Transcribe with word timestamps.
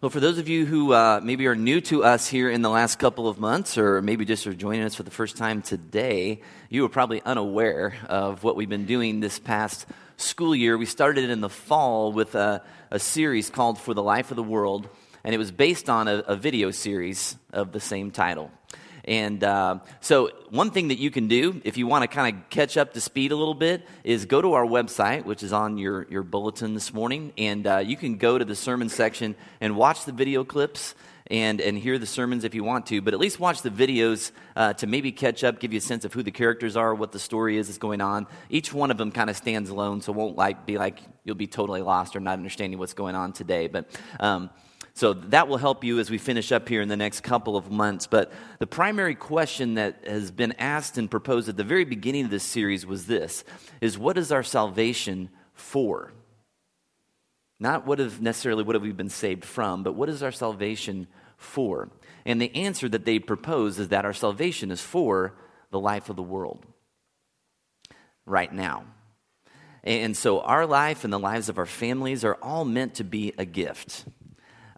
Well, 0.00 0.10
for 0.10 0.20
those 0.20 0.38
of 0.38 0.48
you 0.48 0.64
who 0.64 0.92
uh, 0.92 1.20
maybe 1.24 1.48
are 1.48 1.56
new 1.56 1.80
to 1.80 2.04
us 2.04 2.28
here 2.28 2.48
in 2.48 2.62
the 2.62 2.70
last 2.70 3.00
couple 3.00 3.26
of 3.26 3.40
months, 3.40 3.76
or 3.76 4.00
maybe 4.00 4.24
just 4.24 4.46
are 4.46 4.54
joining 4.54 4.82
us 4.82 4.94
for 4.94 5.02
the 5.02 5.10
first 5.10 5.36
time 5.36 5.60
today, 5.60 6.40
you 6.70 6.84
are 6.84 6.88
probably 6.88 7.20
unaware 7.22 7.96
of 8.08 8.44
what 8.44 8.54
we've 8.54 8.68
been 8.68 8.86
doing 8.86 9.18
this 9.18 9.40
past 9.40 9.86
school 10.16 10.54
year. 10.54 10.78
We 10.78 10.86
started 10.86 11.30
in 11.30 11.40
the 11.40 11.48
fall 11.48 12.12
with 12.12 12.36
a, 12.36 12.62
a 12.92 13.00
series 13.00 13.50
called 13.50 13.76
For 13.76 13.92
the 13.92 14.02
Life 14.04 14.30
of 14.30 14.36
the 14.36 14.42
World, 14.44 14.88
and 15.24 15.34
it 15.34 15.38
was 15.38 15.50
based 15.50 15.90
on 15.90 16.06
a, 16.06 16.18
a 16.28 16.36
video 16.36 16.70
series 16.70 17.36
of 17.52 17.72
the 17.72 17.80
same 17.80 18.12
title. 18.12 18.52
And 19.08 19.42
uh, 19.42 19.78
so, 20.02 20.28
one 20.50 20.70
thing 20.70 20.88
that 20.88 20.98
you 20.98 21.10
can 21.10 21.28
do 21.28 21.62
if 21.64 21.78
you 21.78 21.86
want 21.86 22.02
to 22.02 22.08
kind 22.08 22.36
of 22.36 22.50
catch 22.50 22.76
up 22.76 22.92
to 22.92 23.00
speed 23.00 23.32
a 23.32 23.36
little 23.36 23.54
bit 23.54 23.88
is 24.04 24.26
go 24.26 24.42
to 24.42 24.52
our 24.52 24.66
website, 24.66 25.24
which 25.24 25.42
is 25.42 25.50
on 25.50 25.78
your, 25.78 26.06
your 26.10 26.22
bulletin 26.22 26.74
this 26.74 26.92
morning, 26.92 27.32
and 27.38 27.66
uh, 27.66 27.78
you 27.78 27.96
can 27.96 28.18
go 28.18 28.36
to 28.36 28.44
the 28.44 28.54
sermon 28.54 28.90
section 28.90 29.34
and 29.62 29.76
watch 29.76 30.04
the 30.04 30.12
video 30.12 30.44
clips 30.44 30.94
and, 31.30 31.62
and 31.62 31.78
hear 31.78 31.98
the 31.98 32.06
sermons 32.06 32.44
if 32.44 32.54
you 32.54 32.62
want 32.62 32.84
to, 32.86 33.00
but 33.00 33.14
at 33.14 33.20
least 33.20 33.40
watch 33.40 33.62
the 33.62 33.70
videos 33.70 34.30
uh, 34.56 34.74
to 34.74 34.86
maybe 34.86 35.10
catch 35.10 35.42
up, 35.42 35.58
give 35.58 35.72
you 35.72 35.78
a 35.78 35.80
sense 35.80 36.04
of 36.04 36.12
who 36.12 36.22
the 36.22 36.30
characters 36.30 36.76
are, 36.76 36.94
what 36.94 37.10
the 37.12 37.18
story 37.18 37.56
is 37.56 37.68
that's 37.68 37.78
going 37.78 38.02
on. 38.02 38.26
Each 38.50 38.74
one 38.74 38.90
of 38.90 38.98
them 38.98 39.10
kind 39.10 39.30
of 39.30 39.38
stands 39.38 39.70
alone, 39.70 40.02
so 40.02 40.12
won't 40.12 40.36
like 40.36 40.66
be 40.66 40.76
like 40.76 41.00
you'll 41.24 41.34
be 41.34 41.46
totally 41.46 41.80
lost 41.80 42.14
or 42.14 42.20
not 42.20 42.32
understanding 42.32 42.78
what's 42.78 42.94
going 42.94 43.14
on 43.14 43.32
today. 43.32 43.68
But 43.68 43.86
um, 44.20 44.50
so 44.98 45.12
that 45.12 45.46
will 45.46 45.58
help 45.58 45.84
you 45.84 46.00
as 46.00 46.10
we 46.10 46.18
finish 46.18 46.50
up 46.50 46.68
here 46.68 46.82
in 46.82 46.88
the 46.88 46.96
next 46.96 47.20
couple 47.20 47.56
of 47.56 47.70
months. 47.70 48.08
But 48.08 48.32
the 48.58 48.66
primary 48.66 49.14
question 49.14 49.74
that 49.74 50.04
has 50.04 50.32
been 50.32 50.54
asked 50.58 50.98
and 50.98 51.08
proposed 51.08 51.48
at 51.48 51.56
the 51.56 51.62
very 51.62 51.84
beginning 51.84 52.24
of 52.24 52.32
this 52.32 52.42
series 52.42 52.84
was 52.84 53.06
this 53.06 53.44
is 53.80 53.96
what 53.96 54.18
is 54.18 54.32
our 54.32 54.42
salvation 54.42 55.30
for? 55.54 56.10
Not 57.60 57.86
what 57.86 58.00
have 58.00 58.20
necessarily 58.20 58.64
what 58.64 58.74
have 58.74 58.82
we 58.82 58.90
been 58.90 59.08
saved 59.08 59.44
from, 59.44 59.84
but 59.84 59.94
what 59.94 60.08
is 60.08 60.20
our 60.20 60.32
salvation 60.32 61.06
for? 61.36 61.90
And 62.26 62.42
the 62.42 62.52
answer 62.56 62.88
that 62.88 63.04
they 63.04 63.20
propose 63.20 63.78
is 63.78 63.90
that 63.90 64.04
our 64.04 64.12
salvation 64.12 64.72
is 64.72 64.80
for 64.80 65.34
the 65.70 65.78
life 65.78 66.10
of 66.10 66.16
the 66.16 66.24
world 66.24 66.66
right 68.26 68.52
now. 68.52 68.82
And 69.84 70.16
so 70.16 70.40
our 70.40 70.66
life 70.66 71.04
and 71.04 71.12
the 71.12 71.20
lives 71.20 71.48
of 71.48 71.56
our 71.56 71.66
families 71.66 72.24
are 72.24 72.36
all 72.42 72.64
meant 72.64 72.96
to 72.96 73.04
be 73.04 73.32
a 73.38 73.44
gift 73.44 74.04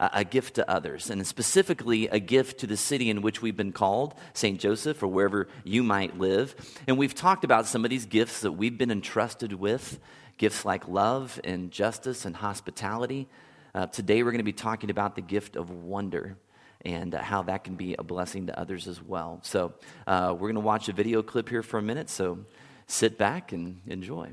a 0.01 0.25
gift 0.25 0.55
to 0.55 0.71
others, 0.71 1.11
and 1.11 1.27
specifically 1.27 2.09
a 2.09 2.19
gift 2.19 2.61
to 2.61 2.67
the 2.67 2.77
city 2.77 3.11
in 3.11 3.21
which 3.21 3.43
we've 3.43 3.57
been 3.57 3.73
called, 3.73 4.15
St. 4.33 4.59
Joseph, 4.59 5.03
or 5.03 5.09
wherever 5.09 5.47
you 5.63 5.83
might 5.83 6.19
live. 6.19 6.55
And 6.87 6.97
we've 6.97 7.15
talked 7.15 7.45
about 7.45 7.67
some 7.67 7.85
of 7.85 7.91
these 7.91 8.07
gifts 8.07 8.41
that 8.41 8.53
we've 8.53 8.79
been 8.79 8.91
entrusted 8.91 9.53
with 9.53 10.01
gifts 10.39 10.65
like 10.65 10.89
love 10.89 11.39
and 11.45 11.71
justice 11.71 12.25
and 12.25 12.35
hospitality. 12.35 13.29
Uh, 13.75 13.87
today, 13.87 14.23
we're 14.23 14.31
going 14.31 14.39
to 14.39 14.43
be 14.43 14.55
talking 14.55 14.89
about 14.89 15.15
the 15.15 15.21
gift 15.21 15.55
of 15.55 15.71
wonder 15.71 16.39
and 16.83 17.15
uh, 17.15 17.21
how 17.21 17.43
that 17.43 17.63
can 17.63 17.77
be 17.77 17.95
a 17.99 18.03
blessing 18.03 18.47
to 18.47 18.59
others 18.59 18.89
as 18.89 19.03
well. 19.03 19.41
So, 19.43 19.75
uh, 20.07 20.33
we're 20.33 20.49
going 20.49 20.55
to 20.55 20.61
watch 20.61 20.89
a 20.89 20.95
video 20.95 21.23
clip 21.23 21.51
here 21.51 21.63
for 21.63 21.79
a 21.79 21.83
minute. 21.83 22.09
So, 22.09 22.39
sit 22.87 23.19
back 23.19 23.53
and 23.53 23.83
enjoy. 23.87 24.31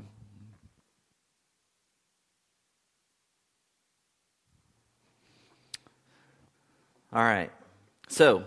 All 7.10 7.22
right. 7.22 7.50
So, 8.08 8.44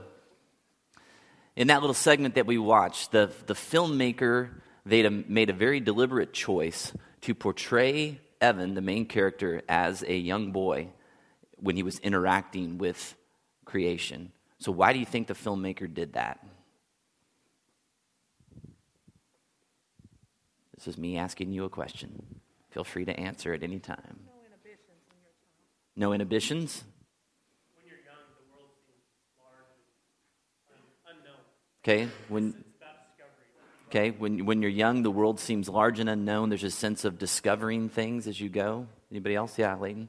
in 1.56 1.68
that 1.68 1.82
little 1.82 1.96
segment 1.96 2.36
that 2.36 2.46
we 2.46 2.58
watched, 2.60 3.12
the, 3.12 3.32
the 3.48 3.56
filmmaker 3.56 4.50
made 4.86 5.06
a, 5.06 5.12
made 5.12 5.50
a 5.50 5.54
very 5.54 5.80
deliberate 5.80 6.32
choice 6.32 6.94
to 7.22 7.34
portray 7.34 8.20
Evan, 8.40 8.76
the 8.76 8.82
main 8.82 9.06
character, 9.06 9.62
as 9.68 10.04
a 10.04 10.16
young 10.16 10.52
boy 10.52 10.90
when 11.58 11.76
he 11.76 11.84
was 11.84 12.00
interacting 12.00 12.78
with 12.78 13.16
creation. 13.66 14.32
So, 14.60 14.72
why 14.72 14.94
do 14.94 15.00
you 15.00 15.06
think 15.06 15.28
the 15.28 15.34
filmmaker 15.34 15.92
did 15.92 16.14
that? 16.14 16.46
This 20.76 20.88
is 20.88 20.98
me 21.00 21.18
asking 21.18 21.52
you 21.52 21.66
a 21.66 21.70
question. 21.70 22.42
Feel 22.70 22.84
free 22.84 23.06
to 23.06 23.20
answer 23.20 23.54
at 23.54 23.64
any 23.64 23.80
time. 23.80 24.20
No 24.26 24.44
inhibitions 24.46 25.04
in 25.12 25.20
your 25.22 25.34
time. 25.34 25.96
No 25.96 26.14
inhibitions? 26.14 26.84
Okay, 31.84 32.10
when 32.30 32.54
okay 33.88 34.12
when 34.12 34.46
when 34.46 34.62
you're 34.62 34.70
young, 34.70 35.02
the 35.02 35.10
world 35.10 35.40
seems 35.40 35.68
large 35.68 36.00
and 36.00 36.08
unknown. 36.08 36.50
There's 36.50 36.64
a 36.64 36.70
sense 36.70 37.06
of 37.06 37.18
discovering 37.18 37.90
things 37.90 38.28
as 38.28 38.40
you 38.40 38.50
go. 38.50 38.86
Anybody 39.10 39.36
else? 39.36 39.58
Yeah, 39.58 39.76
Leighton. 39.76 40.08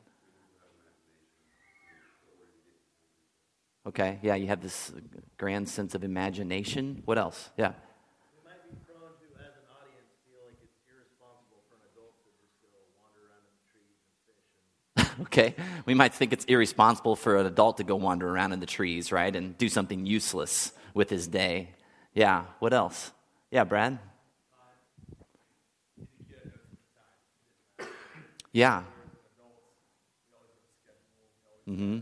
Okay, 3.86 4.18
yeah, 4.22 4.34
you 4.34 4.48
have 4.48 4.60
this 4.60 4.92
grand 5.38 5.66
sense 5.66 5.94
of 5.94 6.04
imagination. 6.04 7.02
What 7.06 7.16
else? 7.16 7.48
Yeah. 7.56 7.72
okay? 15.22 15.54
We 15.86 15.94
might 15.94 16.12
think 16.12 16.34
it's 16.34 16.44
irresponsible 16.44 17.16
for 17.16 17.38
an 17.38 17.46
adult 17.46 17.78
to 17.78 17.84
go 17.84 17.96
wander 17.96 18.28
around 18.28 18.52
in 18.52 18.60
the 18.60 18.66
trees, 18.66 19.10
right, 19.10 19.34
and 19.34 19.56
do 19.56 19.70
something 19.70 20.04
useless 20.04 20.72
with 20.94 21.10
his 21.10 21.26
day. 21.26 21.70
Yeah, 22.14 22.44
what 22.58 22.72
else? 22.72 23.12
Yeah, 23.50 23.64
Brad? 23.64 23.98
Yeah. 28.52 28.82
Mm-hmm. 31.68 32.00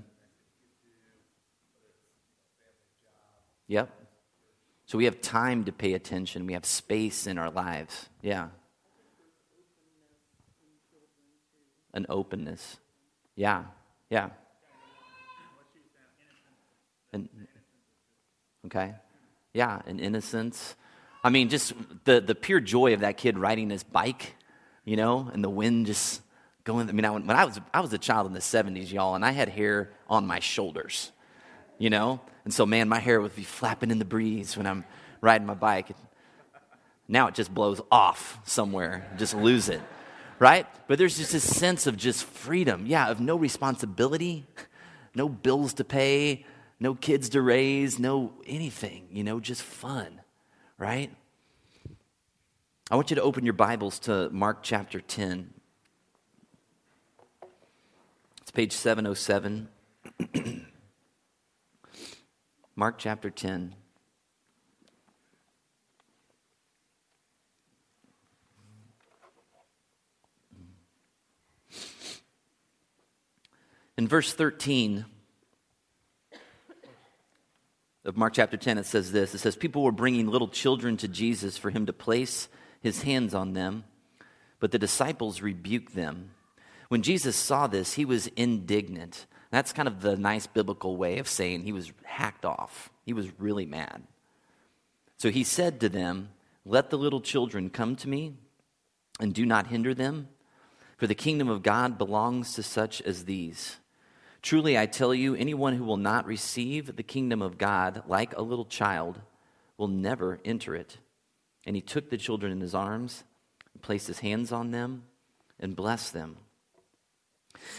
Yep. 3.68 3.88
So 4.86 4.98
we 4.98 5.04
have 5.04 5.20
time 5.20 5.64
to 5.64 5.72
pay 5.72 5.92
attention. 5.92 6.46
We 6.46 6.54
have 6.54 6.66
space 6.66 7.28
in 7.28 7.38
our 7.38 7.50
lives. 7.50 8.08
Yeah. 8.20 8.48
An 11.94 12.06
openness. 12.08 12.78
Yeah. 13.36 13.64
Yeah. 14.08 14.30
Okay? 18.66 18.94
Yeah, 19.53 19.82
and 19.87 20.00
innocence. 20.00 20.75
I 21.22 21.31
mean, 21.31 21.48
just 21.48 21.75
the, 22.04 22.21
the 22.21 22.34
pure 22.34 22.60
joy 22.60 22.94
of 22.94 23.00
that 23.00 23.16
kid 23.16 23.38
riding 23.38 23.71
his 23.71 23.82
bike, 23.82 24.34
you 24.84 24.97
know, 24.97 25.31
and 25.32 25.44
the 25.44 25.50
wind 25.50 25.87
just 25.87 26.22
going. 26.65 26.88
I 26.88 26.93
mean, 26.93 27.04
I, 27.04 27.10
when 27.10 27.31
I 27.31 27.44
was, 27.44 27.60
I 27.75 27.81
was 27.81 27.93
a 27.93 27.98
child 27.98 28.26
in 28.26 28.32
the 28.32 28.41
70s, 28.41 28.93
y'all, 28.93 29.15
and 29.15 29.25
I 29.25 29.32
had 29.32 29.48
hair 29.48 29.91
on 30.09 30.26
my 30.26 30.38
shoulders, 30.38 31.12
you 31.78 31.91
know? 31.91 32.21
And 32.44 32.54
so, 32.54 32.65
man, 32.65 32.88
my 32.88 32.98
hair 32.98 33.21
would 33.21 33.37
be 33.37 33.43
flapping 33.43 33.91
in 33.91 33.98
the 33.98 34.04
breeze 34.04 34.56
when 34.56 34.66
I'm 34.66 34.84
riding 35.21 35.47
my 35.47 35.54
bike. 35.54 35.88
Now 37.09 37.27
it 37.27 37.34
just 37.34 37.53
blows 37.53 37.81
off 37.91 38.38
somewhere, 38.44 39.10
just 39.19 39.34
lose 39.34 39.69
it, 39.69 39.81
right? 40.38 40.66
But 40.87 40.98
there's 40.98 41.19
just 41.19 41.32
this 41.32 41.44
sense 41.44 41.87
of 41.87 41.97
just 41.97 42.25
freedom, 42.25 42.87
yeah, 42.87 43.10
of 43.10 43.21
no 43.21 43.37
responsibility, 43.37 44.47
no 45.15 45.28
bills 45.28 45.75
to 45.75 45.84
pay, 45.84 46.47
no 46.80 46.94
kids 46.94 47.28
to 47.28 47.42
raise, 47.42 47.98
no 47.98 48.32
anything, 48.46 49.06
you 49.12 49.22
know, 49.22 49.38
just 49.38 49.62
fun, 49.62 50.22
right? 50.78 51.14
I 52.91 52.96
want 52.96 53.10
you 53.10 53.16
to 53.16 53.22
open 53.22 53.44
your 53.44 53.52
Bibles 53.52 53.98
to 54.00 54.30
Mark 54.30 54.62
chapter 54.62 55.00
10. 55.00 55.52
It's 58.41 58.50
page 58.50 58.72
707. 58.72 59.68
Mark 62.74 62.97
chapter 62.98 63.30
10. 63.30 63.74
In 73.98 74.09
verse 74.09 74.32
13, 74.32 75.04
of 78.04 78.16
Mark 78.16 78.32
chapter 78.34 78.56
10, 78.56 78.78
it 78.78 78.86
says 78.86 79.12
this 79.12 79.34
It 79.34 79.38
says, 79.38 79.56
People 79.56 79.82
were 79.82 79.92
bringing 79.92 80.28
little 80.28 80.48
children 80.48 80.97
to 80.98 81.08
Jesus 81.08 81.58
for 81.58 81.70
him 81.70 81.86
to 81.86 81.92
place 81.92 82.48
his 82.80 83.02
hands 83.02 83.34
on 83.34 83.52
them, 83.52 83.84
but 84.58 84.72
the 84.72 84.78
disciples 84.78 85.42
rebuked 85.42 85.94
them. 85.94 86.30
When 86.88 87.02
Jesus 87.02 87.36
saw 87.36 87.66
this, 87.66 87.94
he 87.94 88.04
was 88.04 88.26
indignant. 88.28 89.26
That's 89.50 89.72
kind 89.72 89.88
of 89.88 90.00
the 90.00 90.16
nice 90.16 90.47
biblical 90.47 90.97
way 90.97 91.18
of 91.18 91.28
saying 91.28 91.62
he 91.62 91.72
was 91.72 91.92
hacked 92.04 92.44
off. 92.44 92.91
He 93.04 93.12
was 93.12 93.28
really 93.38 93.66
mad. 93.66 94.03
So 95.16 95.30
he 95.30 95.44
said 95.44 95.80
to 95.80 95.88
them, 95.88 96.30
Let 96.64 96.91
the 96.91 96.98
little 96.98 97.20
children 97.20 97.68
come 97.68 97.96
to 97.96 98.08
me, 98.08 98.34
and 99.20 99.34
do 99.34 99.44
not 99.44 99.66
hinder 99.66 99.94
them, 99.94 100.28
for 100.96 101.06
the 101.06 101.14
kingdom 101.14 101.48
of 101.48 101.62
God 101.62 101.98
belongs 101.98 102.54
to 102.54 102.62
such 102.62 103.03
as 103.03 103.24
these. 103.24 103.76
Truly, 104.42 104.78
I 104.78 104.87
tell 104.87 105.15
you, 105.15 105.34
anyone 105.34 105.77
who 105.77 105.84
will 105.84 105.97
not 105.97 106.27
receive 106.27 106.97
the 106.97 107.03
kingdom 107.03 107.42
of 107.42 107.59
God 107.59 108.04
like 108.07 108.37
a 108.37 108.42
little 108.42 108.65
child 108.65 109.21
will 109.77 109.89
never 109.89 110.41
enter 110.45 110.75
it. 110.75 110.98
And 111.66 111.77
he 111.77 111.83
took 111.83 112.09
the 112.09 112.16
children 112.16 112.51
in 112.51 112.60
his 112.60 112.75
arms, 112.75 113.25
placed 113.83 114.07
his 114.07 114.21
hands 114.21 114.51
on 114.51 114.71
them, 114.71 115.04
and 115.59 115.77
blessed 115.77 116.13
them. 116.13 116.39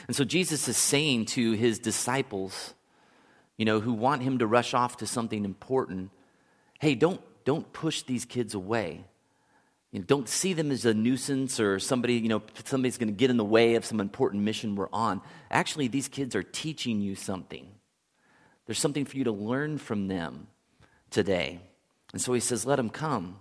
And 0.08 0.16
so 0.16 0.24
Jesus 0.24 0.68
is 0.68 0.78
saying 0.78 1.26
to 1.28 1.54
his 1.54 1.80
disciples, 1.80 2.76
you 3.58 3.66
know, 3.66 3.80
who 3.80 3.94
want 3.94 4.22
him 4.22 4.38
to 4.40 4.48
rush 4.48 4.74
off 4.74 4.98
to 4.98 5.08
something 5.08 5.46
important, 5.46 6.12
hey, 6.80 6.96
don't, 6.96 7.22
don't 7.44 7.72
push 7.74 8.04
these 8.04 8.26
kids 8.26 8.54
away. 8.54 9.06
You 9.92 10.00
know, 10.00 10.06
don't 10.06 10.30
see 10.30 10.54
them 10.54 10.72
as 10.72 10.86
a 10.86 10.94
nuisance 10.94 11.60
or 11.60 11.80
somebody, 11.80 12.16
you 12.16 12.30
know, 12.30 12.42
somebody's 12.64 12.98
going 12.98 13.10
to 13.10 13.14
get 13.14 13.30
in 13.30 13.38
the 13.38 13.46
way 13.46 13.76
of 13.76 13.84
some 13.84 14.00
important 14.00 14.44
mission 14.44 14.76
we're 14.76 14.88
on. 14.94 15.22
Actually, 15.50 15.90
these 15.90 16.08
kids 16.08 16.36
are 16.36 16.44
teaching 16.44 17.02
you 17.02 17.16
something. 17.16 17.68
There's 18.66 18.80
something 18.80 19.06
for 19.06 19.18
you 19.18 19.26
to 19.26 19.32
learn 19.32 19.78
from 19.78 20.08
them 20.08 20.48
today. 21.10 21.60
And 22.14 22.22
so 22.22 22.32
he 22.32 22.40
says, 22.40 22.66
let 22.66 22.78
them 22.78 22.90
come. 22.90 23.40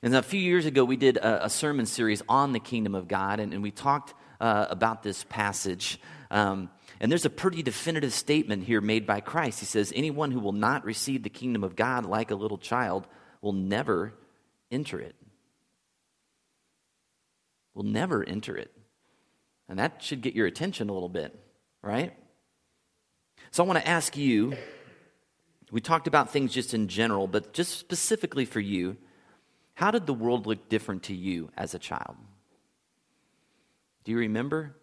And 0.00 0.14
a 0.14 0.22
few 0.22 0.40
years 0.40 0.64
ago, 0.64 0.84
we 0.84 0.96
did 0.96 1.16
a, 1.16 1.46
a 1.46 1.50
sermon 1.50 1.86
series 1.86 2.22
on 2.28 2.52
the 2.52 2.60
kingdom 2.60 2.94
of 2.94 3.08
God, 3.08 3.40
and, 3.40 3.52
and 3.52 3.62
we 3.62 3.72
talked 3.72 4.14
uh, 4.40 4.66
about 4.70 5.02
this 5.02 5.24
passage. 5.24 6.00
Um, 6.30 6.70
and 7.00 7.10
there's 7.10 7.24
a 7.24 7.30
pretty 7.30 7.64
definitive 7.64 8.12
statement 8.12 8.62
here 8.62 8.80
made 8.80 9.06
by 9.06 9.20
Christ. 9.20 9.58
He 9.58 9.66
says, 9.66 9.92
Anyone 9.94 10.30
who 10.30 10.38
will 10.38 10.52
not 10.52 10.84
receive 10.84 11.24
the 11.24 11.30
kingdom 11.30 11.64
of 11.64 11.74
God 11.74 12.06
like 12.06 12.30
a 12.30 12.36
little 12.36 12.58
child 12.58 13.08
will 13.40 13.52
never 13.52 14.14
enter 14.70 15.00
it. 15.00 15.16
Will 17.78 17.84
never 17.84 18.24
enter 18.24 18.56
it. 18.56 18.72
And 19.68 19.78
that 19.78 20.02
should 20.02 20.20
get 20.20 20.34
your 20.34 20.48
attention 20.48 20.88
a 20.88 20.92
little 20.92 21.08
bit, 21.08 21.38
right? 21.80 22.12
So 23.52 23.62
I 23.62 23.68
want 23.68 23.78
to 23.78 23.86
ask 23.86 24.16
you 24.16 24.56
we 25.70 25.80
talked 25.80 26.08
about 26.08 26.32
things 26.32 26.52
just 26.52 26.74
in 26.74 26.88
general, 26.88 27.28
but 27.28 27.52
just 27.52 27.78
specifically 27.78 28.46
for 28.46 28.58
you, 28.58 28.96
how 29.74 29.92
did 29.92 30.06
the 30.06 30.12
world 30.12 30.48
look 30.48 30.68
different 30.68 31.04
to 31.04 31.14
you 31.14 31.50
as 31.56 31.72
a 31.72 31.78
child? 31.78 32.16
Do 34.02 34.10
you 34.10 34.18
remember? 34.18 34.74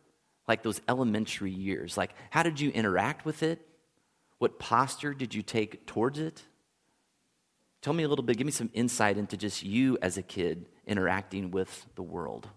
Like 0.48 0.64
those 0.64 0.80
elementary 0.88 1.52
years. 1.52 1.98
Like, 1.98 2.12
how 2.30 2.44
did 2.44 2.62
you 2.62 2.70
interact 2.70 3.26
with 3.26 3.44
it? 3.44 3.60
What 4.38 4.58
posture 4.58 5.14
did 5.14 5.36
you 5.36 5.42
take 5.42 5.86
towards 5.86 6.18
it? 6.18 6.44
Tell 7.82 7.92
me 7.92 8.04
a 8.04 8.08
little 8.08 8.24
bit, 8.24 8.38
give 8.38 8.46
me 8.46 8.54
some 8.54 8.70
insight 8.74 9.18
into 9.18 9.36
just 9.36 9.64
you 9.64 9.98
as 10.02 10.18
a 10.18 10.24
kid 10.24 10.70
interacting 10.88 11.52
with 11.52 11.88
the 11.96 12.02
world. 12.02 12.48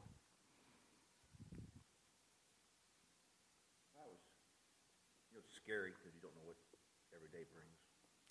scary 5.69 5.93
because 5.93 6.17
you 6.17 6.23
don't 6.25 6.32
know 6.32 6.49
what 6.49 6.56
every 7.12 7.28
day 7.28 7.44
brings. 7.52 7.76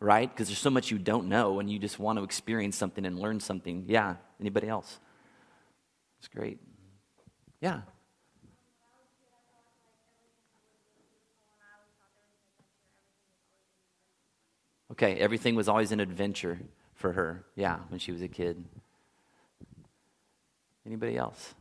right? 0.00 0.30
Because 0.30 0.48
there's 0.48 0.58
so 0.58 0.70
much 0.70 0.90
you 0.90 0.98
don't 0.98 1.28
know 1.28 1.60
and 1.60 1.70
you 1.70 1.78
just 1.78 1.98
want 1.98 2.18
to 2.18 2.24
experience 2.24 2.76
something 2.76 3.04
and 3.04 3.18
learn 3.18 3.40
something. 3.40 3.84
Yeah, 3.88 4.16
anybody 4.40 4.68
else? 4.68 5.00
It's 6.18 6.28
great. 6.28 6.58
Yeah. 7.60 7.82
Okay, 14.92 15.16
everything 15.16 15.54
was 15.54 15.68
always 15.68 15.92
an 15.92 16.00
adventure 16.00 16.60
for 16.94 17.12
her. 17.12 17.44
Yeah, 17.56 17.80
when 17.88 17.98
she 17.98 18.12
was 18.12 18.22
a 18.22 18.28
kid. 18.28 18.64
Anybody 20.86 21.16
else? 21.16 21.54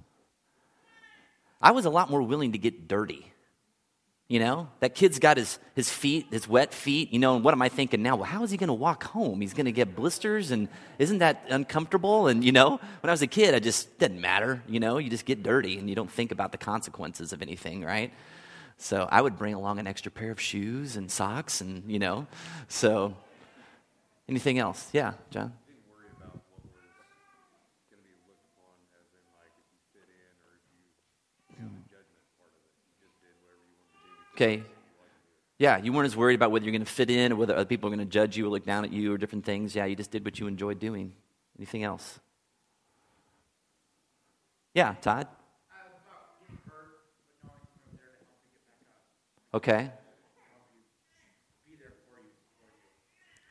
I 1.61 1.71
was 1.71 1.85
a 1.85 1.89
lot 1.89 2.09
more 2.09 2.21
willing 2.21 2.51
to 2.51 2.57
get 2.57 2.87
dirty. 2.87 3.32
You 4.33 4.39
know, 4.39 4.67
that 4.79 4.95
kid's 4.95 5.19
got 5.19 5.37
his, 5.37 5.59
his 5.75 5.91
feet, 5.91 6.25
his 6.31 6.47
wet 6.47 6.73
feet, 6.73 7.13
you 7.13 7.19
know, 7.19 7.35
and 7.35 7.43
what 7.43 7.53
am 7.53 7.61
I 7.61 7.69
thinking 7.69 8.01
now? 8.01 8.15
Well, 8.15 8.25
how 8.25 8.41
is 8.41 8.49
he 8.49 8.57
going 8.57 8.69
to 8.69 8.73
walk 8.73 9.03
home? 9.03 9.41
He's 9.41 9.53
going 9.53 9.67
to 9.67 9.71
get 9.71 9.95
blisters, 9.95 10.49
and 10.49 10.69
isn't 10.97 11.19
that 11.19 11.45
uncomfortable? 11.49 12.25
And, 12.25 12.43
you 12.43 12.51
know, 12.51 12.79
when 13.01 13.09
I 13.09 13.11
was 13.11 13.21
a 13.21 13.27
kid, 13.27 13.53
I 13.53 13.59
just 13.59 13.99
didn't 13.99 14.19
matter, 14.19 14.63
you 14.67 14.79
know, 14.79 14.97
you 14.97 15.11
just 15.11 15.25
get 15.25 15.43
dirty 15.43 15.77
and 15.77 15.87
you 15.87 15.93
don't 15.93 16.09
think 16.09 16.31
about 16.31 16.51
the 16.51 16.57
consequences 16.57 17.31
of 17.31 17.43
anything, 17.43 17.83
right? 17.83 18.11
So 18.79 19.07
I 19.11 19.21
would 19.21 19.37
bring 19.37 19.53
along 19.53 19.77
an 19.77 19.85
extra 19.85 20.11
pair 20.11 20.31
of 20.31 20.41
shoes 20.41 20.95
and 20.95 21.11
socks, 21.11 21.61
and, 21.61 21.83
you 21.85 21.99
know, 21.99 22.25
so 22.67 23.15
anything 24.27 24.57
else? 24.57 24.89
Yeah, 24.93 25.13
John? 25.29 25.53
Okay. 34.35 34.63
Yeah, 35.59 35.77
you 35.77 35.93
weren't 35.93 36.07
as 36.07 36.17
worried 36.17 36.35
about 36.35 36.51
whether 36.51 36.65
you're 36.65 36.71
going 36.71 36.85
to 36.85 36.91
fit 36.91 37.09
in 37.09 37.31
or 37.31 37.35
whether 37.35 37.55
other 37.55 37.65
people 37.65 37.87
are 37.87 37.95
going 37.95 38.05
to 38.05 38.11
judge 38.11 38.35
you 38.35 38.47
or 38.47 38.49
look 38.49 38.65
down 38.65 38.83
at 38.83 38.91
you 38.91 39.13
or 39.13 39.17
different 39.17 39.45
things. 39.45 39.75
Yeah, 39.75 39.85
you 39.85 39.95
just 39.95 40.11
did 40.11 40.25
what 40.25 40.39
you 40.39 40.47
enjoyed 40.47 40.79
doing. 40.79 41.13
Anything 41.57 41.83
else? 41.83 42.19
Yeah, 44.73 44.95
Todd? 45.01 45.27
Okay. 49.53 49.91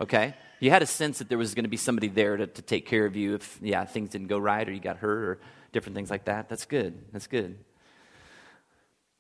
Okay. 0.01 0.35
You 0.59 0.71
had 0.71 0.83
a 0.83 0.87
sense 0.87 1.19
that 1.19 1.29
there 1.29 1.39
was 1.39 1.55
going 1.55 1.65
to 1.65 1.69
be 1.69 1.77
somebody 1.77 2.09
there 2.09 2.37
to, 2.37 2.47
to 2.49 2.63
take 2.63 2.87
care 2.87 3.07
of 3.07 3.15
you 3.15 3.37
if, 3.37 3.59
yeah, 3.63 3.85
things 3.85 4.11
didn't 4.11 4.27
go 4.27 4.39
right 4.39 4.69
or 4.69 4.73
you 4.73 4.81
got 4.81 4.97
hurt 4.97 5.25
or 5.25 5.39
different 5.73 5.95
things 5.95 6.11
like 6.11 6.25
that. 6.25 6.49
That's 6.49 6.67
good. 6.67 6.99
That's 7.13 7.29
good. 7.29 7.57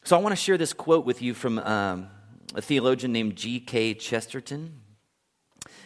So 0.04 0.18
I 0.18 0.20
want 0.20 0.32
to 0.32 0.36
share 0.36 0.58
this 0.58 0.72
quote 0.72 1.06
with 1.06 1.22
you 1.22 1.32
from 1.32 1.60
um, 1.60 2.08
a 2.56 2.60
theologian 2.60 3.12
named 3.12 3.36
G.K. 3.36 3.94
Chesterton. 3.94 4.80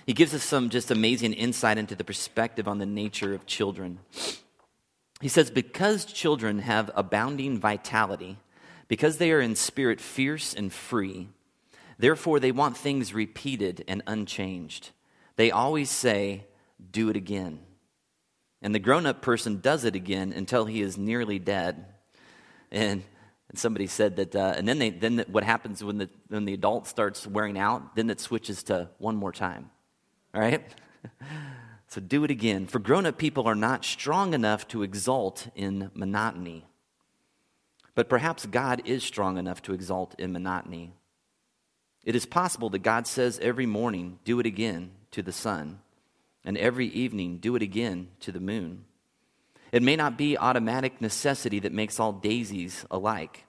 He 0.07 0.15
gives 0.15 0.33
us 0.33 0.43
some 0.43 0.71
just 0.71 0.91
amazing 0.91 1.35
insight 1.35 1.77
into 1.77 1.95
the 1.95 2.03
perspective 2.03 2.67
on 2.67 2.79
the 2.79 2.87
nature 2.87 3.35
of 3.35 3.45
children. 3.45 3.99
He 5.21 5.29
says, 5.29 5.51
Because 5.51 6.07
children 6.07 6.61
have 6.61 6.91
abounding 6.95 7.59
vitality, 7.59 8.39
because 8.89 9.19
they 9.19 9.33
are 9.33 9.41
in 9.41 9.55
spirit 9.55 10.01
fierce 10.01 10.55
and 10.55 10.73
free, 10.73 11.29
therefore 11.99 12.41
they 12.41 12.53
want 12.53 12.79
things 12.79 13.13
repeated 13.13 13.85
and 13.87 14.03
unchanged. 14.07 14.93
They 15.37 15.51
always 15.51 15.91
say, 15.91 16.47
Do 16.91 17.11
it 17.11 17.17
again. 17.17 17.59
And 18.63 18.75
the 18.75 18.79
grown 18.79 19.05
up 19.05 19.21
person 19.21 19.61
does 19.61 19.85
it 19.85 19.95
again 19.95 20.33
until 20.33 20.65
he 20.65 20.81
is 20.81 20.97
nearly 20.97 21.39
dead. 21.39 21.85
And 22.71 23.03
and 23.49 23.59
somebody 23.59 23.87
said 23.87 24.17
that, 24.17 24.35
uh, 24.35 24.55
and 24.57 24.67
then, 24.67 24.79
they, 24.79 24.91
then 24.91 25.25
what 25.29 25.45
happens 25.45 25.83
when 25.83 25.99
the, 25.99 26.11
when 26.29 26.45
the 26.45 26.55
adult 26.55 26.87
starts 26.87 27.27
wearing 27.27 27.59
out? 27.59 27.95
Then 27.95 28.11
it 28.11 28.21
switches 28.21 28.63
to 28.65 28.89
one 28.99 29.17
more 29.17 29.33
time. 29.33 29.71
All 30.35 30.41
right? 30.41 30.63
so 31.89 32.01
do 32.01 32.25
it 32.25 32.31
again. 32.31 32.67
For 32.67 32.79
grown 32.79 33.07
up 33.07 33.19
people 33.19 33.47
are 33.47 33.55
not 33.55 33.85
strong 33.85 34.35
enough 34.35 34.67
to 34.69 34.83
exult 34.83 35.49
in 35.55 35.91
monotony. 35.95 36.65
But 37.95 38.09
perhaps 38.09 38.47
God 38.47 38.83
is 38.85 39.05
strong 39.05 39.39
enough 39.39 39.63
to 39.63 39.73
exult 39.73 40.15
in 40.19 40.33
monotony. 40.33 40.93
It 42.05 42.15
is 42.15 42.27
possible 42.27 42.69
that 42.71 42.81
God 42.81 43.07
says 43.07 43.39
every 43.41 43.67
morning, 43.67 44.19
do 44.25 44.39
it 44.39 44.47
again 44.47 44.91
to 45.13 45.23
the 45.23 45.33
sun, 45.33 45.81
and 46.45 46.59
every 46.59 46.87
evening, 46.89 47.39
do 47.39 47.57
it 47.57 47.63
again 47.63 48.09
to 48.21 48.31
the 48.31 48.41
moon. 48.41 48.85
It 49.73 49.83
may 49.83 49.97
not 49.97 50.17
be 50.17 50.39
automatic 50.39 51.01
necessity 51.01 51.61
that 51.61 51.73
makes 51.73 51.99
all 51.99 52.13
daisies 52.13 52.85
alike. 52.91 53.45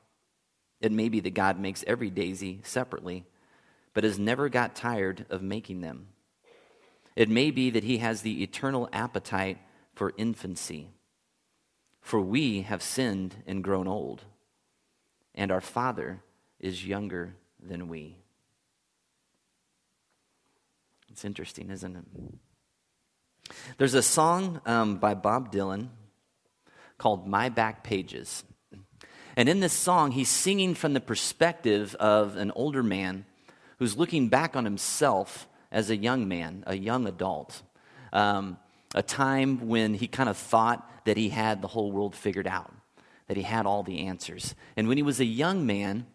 It 0.81 0.91
may 0.91 1.09
be 1.09 1.19
that 1.21 1.33
God 1.33 1.59
makes 1.59 1.83
every 1.87 2.09
daisy 2.09 2.61
separately, 2.63 3.25
but 3.93 4.03
has 4.03 4.19
never 4.19 4.49
got 4.49 4.75
tired 4.75 5.25
of 5.29 5.41
making 5.41 5.81
them. 5.81 6.07
It 7.15 7.29
may 7.29 7.51
be 7.51 7.69
that 7.71 7.83
He 7.83 7.97
has 7.97 8.21
the 8.21 8.43
eternal 8.43 8.89
appetite 8.93 9.57
for 9.95 10.13
infancy. 10.17 10.89
For 12.01 12.21
we 12.21 12.61
have 12.61 12.81
sinned 12.81 13.35
and 13.47 13.63
grown 13.63 13.87
old, 13.87 14.23
and 15.35 15.51
our 15.51 15.61
Father 15.61 16.21
is 16.59 16.85
younger 16.85 17.35
than 17.61 17.87
we. 17.87 18.17
It's 21.09 21.25
interesting, 21.25 21.69
isn't 21.71 21.95
it? 21.95 22.05
There's 23.77 23.93
a 23.93 24.03
song 24.03 24.61
um, 24.65 24.97
by 24.97 25.15
Bob 25.15 25.51
Dylan 25.51 25.89
called 26.97 27.27
My 27.27 27.49
Back 27.49 27.83
Pages. 27.83 28.43
And 29.35 29.47
in 29.47 29.59
this 29.59 29.73
song, 29.73 30.11
he's 30.11 30.29
singing 30.29 30.73
from 30.73 30.93
the 30.93 30.99
perspective 30.99 31.95
of 31.95 32.37
an 32.37 32.51
older 32.51 32.81
man 32.81 33.25
who's 33.77 33.95
looking 33.95 34.29
back 34.29 34.55
on 34.55 34.65
himself 34.65 35.47
as 35.71 35.89
a 35.89 35.95
young 35.95 36.27
man, 36.27 36.63
a 36.65 36.75
young 36.75 37.07
adult. 37.07 37.61
Um, 38.11 38.57
a 38.95 39.03
time 39.03 39.67
when 39.67 39.93
he 39.93 40.07
kind 40.07 40.29
of 40.29 40.37
thought 40.37 40.89
that 41.05 41.17
he 41.17 41.29
had 41.29 41.61
the 41.61 41.67
whole 41.67 41.91
world 41.91 42.15
figured 42.15 42.47
out, 42.47 42.73
that 43.27 43.37
he 43.37 43.43
had 43.43 43.65
all 43.65 43.83
the 43.83 44.07
answers. 44.07 44.55
And 44.75 44.87
when 44.87 44.97
he 44.97 45.03
was 45.03 45.19
a 45.19 45.25
young 45.25 45.65
man, 45.65 46.07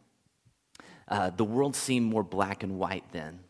uh, 1.06 1.30
the 1.30 1.44
world 1.44 1.76
seemed 1.76 2.10
more 2.10 2.22
black 2.24 2.62
and 2.62 2.78
white 2.78 3.04
then, 3.12 3.40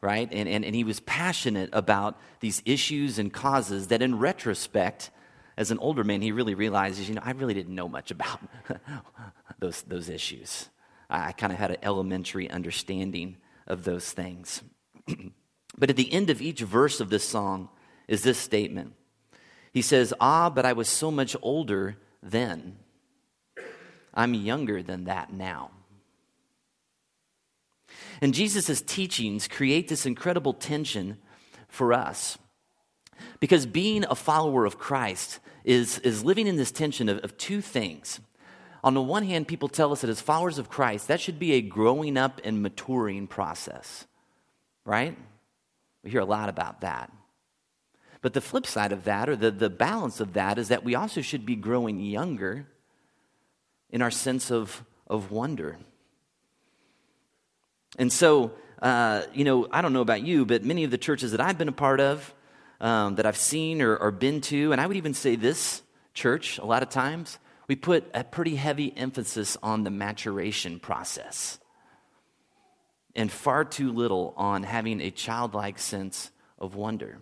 right? 0.00 0.28
And, 0.30 0.48
and, 0.48 0.64
and 0.64 0.74
he 0.74 0.84
was 0.84 1.00
passionate 1.00 1.70
about 1.72 2.20
these 2.40 2.62
issues 2.66 3.18
and 3.18 3.32
causes 3.32 3.88
that, 3.88 4.02
in 4.02 4.18
retrospect, 4.18 5.10
as 5.56 5.70
an 5.70 5.78
older 5.78 6.04
man, 6.04 6.22
he 6.22 6.32
really 6.32 6.54
realizes, 6.54 7.08
you 7.08 7.14
know, 7.14 7.22
I 7.24 7.32
really 7.32 7.54
didn't 7.54 7.74
know 7.74 7.88
much 7.88 8.10
about 8.10 8.40
those, 9.58 9.82
those 9.82 10.08
issues. 10.08 10.68
I, 11.10 11.28
I 11.28 11.32
kind 11.32 11.52
of 11.52 11.58
had 11.58 11.70
an 11.70 11.78
elementary 11.82 12.50
understanding 12.50 13.36
of 13.66 13.84
those 13.84 14.10
things. 14.10 14.62
but 15.78 15.90
at 15.90 15.96
the 15.96 16.12
end 16.12 16.30
of 16.30 16.40
each 16.40 16.60
verse 16.60 17.00
of 17.00 17.10
this 17.10 17.24
song 17.24 17.68
is 18.08 18.22
this 18.22 18.38
statement 18.38 18.94
He 19.72 19.82
says, 19.82 20.14
Ah, 20.20 20.50
but 20.50 20.64
I 20.64 20.72
was 20.72 20.88
so 20.88 21.10
much 21.10 21.36
older 21.42 21.96
then. 22.22 22.78
I'm 24.14 24.34
younger 24.34 24.82
than 24.82 25.04
that 25.04 25.32
now. 25.32 25.70
And 28.20 28.34
Jesus' 28.34 28.80
teachings 28.80 29.48
create 29.48 29.88
this 29.88 30.06
incredible 30.06 30.54
tension 30.54 31.18
for 31.68 31.92
us. 31.92 32.38
Because 33.40 33.66
being 33.66 34.04
a 34.08 34.14
follower 34.14 34.64
of 34.64 34.78
Christ 34.78 35.40
is, 35.64 35.98
is 36.00 36.24
living 36.24 36.46
in 36.46 36.56
this 36.56 36.72
tension 36.72 37.08
of, 37.08 37.18
of 37.18 37.36
two 37.36 37.60
things. 37.60 38.20
On 38.84 38.94
the 38.94 39.02
one 39.02 39.24
hand, 39.24 39.46
people 39.46 39.68
tell 39.68 39.92
us 39.92 40.00
that 40.00 40.10
as 40.10 40.20
followers 40.20 40.58
of 40.58 40.68
Christ, 40.68 41.08
that 41.08 41.20
should 41.20 41.38
be 41.38 41.52
a 41.52 41.60
growing 41.60 42.16
up 42.16 42.40
and 42.42 42.62
maturing 42.62 43.26
process, 43.28 44.06
right? 44.84 45.16
We 46.02 46.10
hear 46.10 46.20
a 46.20 46.24
lot 46.24 46.48
about 46.48 46.80
that. 46.80 47.12
But 48.22 48.34
the 48.34 48.40
flip 48.40 48.66
side 48.66 48.92
of 48.92 49.04
that, 49.04 49.28
or 49.28 49.36
the, 49.36 49.50
the 49.50 49.70
balance 49.70 50.20
of 50.20 50.32
that, 50.34 50.58
is 50.58 50.68
that 50.68 50.84
we 50.84 50.94
also 50.94 51.20
should 51.20 51.44
be 51.44 51.56
growing 51.56 52.00
younger 52.00 52.66
in 53.90 54.02
our 54.02 54.10
sense 54.10 54.50
of, 54.50 54.84
of 55.06 55.30
wonder. 55.30 55.78
And 57.98 58.12
so, 58.12 58.52
uh, 58.80 59.22
you 59.34 59.44
know, 59.44 59.68
I 59.70 59.82
don't 59.82 59.92
know 59.92 60.00
about 60.00 60.22
you, 60.22 60.44
but 60.46 60.64
many 60.64 60.84
of 60.84 60.90
the 60.90 60.98
churches 60.98 61.32
that 61.32 61.40
I've 61.40 61.58
been 61.58 61.68
a 61.68 61.72
part 61.72 62.00
of, 62.00 62.32
um, 62.82 63.14
that 63.14 63.24
I've 63.24 63.36
seen 63.36 63.80
or, 63.80 63.96
or 63.96 64.10
been 64.10 64.42
to, 64.42 64.72
and 64.72 64.80
I 64.80 64.86
would 64.86 64.96
even 64.96 65.14
say 65.14 65.36
this 65.36 65.82
church 66.12 66.58
a 66.58 66.66
lot 66.66 66.82
of 66.82 66.90
times, 66.90 67.38
we 67.68 67.76
put 67.76 68.04
a 68.12 68.24
pretty 68.24 68.56
heavy 68.56 68.92
emphasis 68.94 69.56
on 69.62 69.84
the 69.84 69.90
maturation 69.90 70.80
process 70.80 71.58
and 73.14 73.30
far 73.30 73.64
too 73.64 73.92
little 73.92 74.34
on 74.36 74.64
having 74.64 75.00
a 75.00 75.10
childlike 75.10 75.78
sense 75.78 76.30
of 76.58 76.74
wonder. 76.74 77.18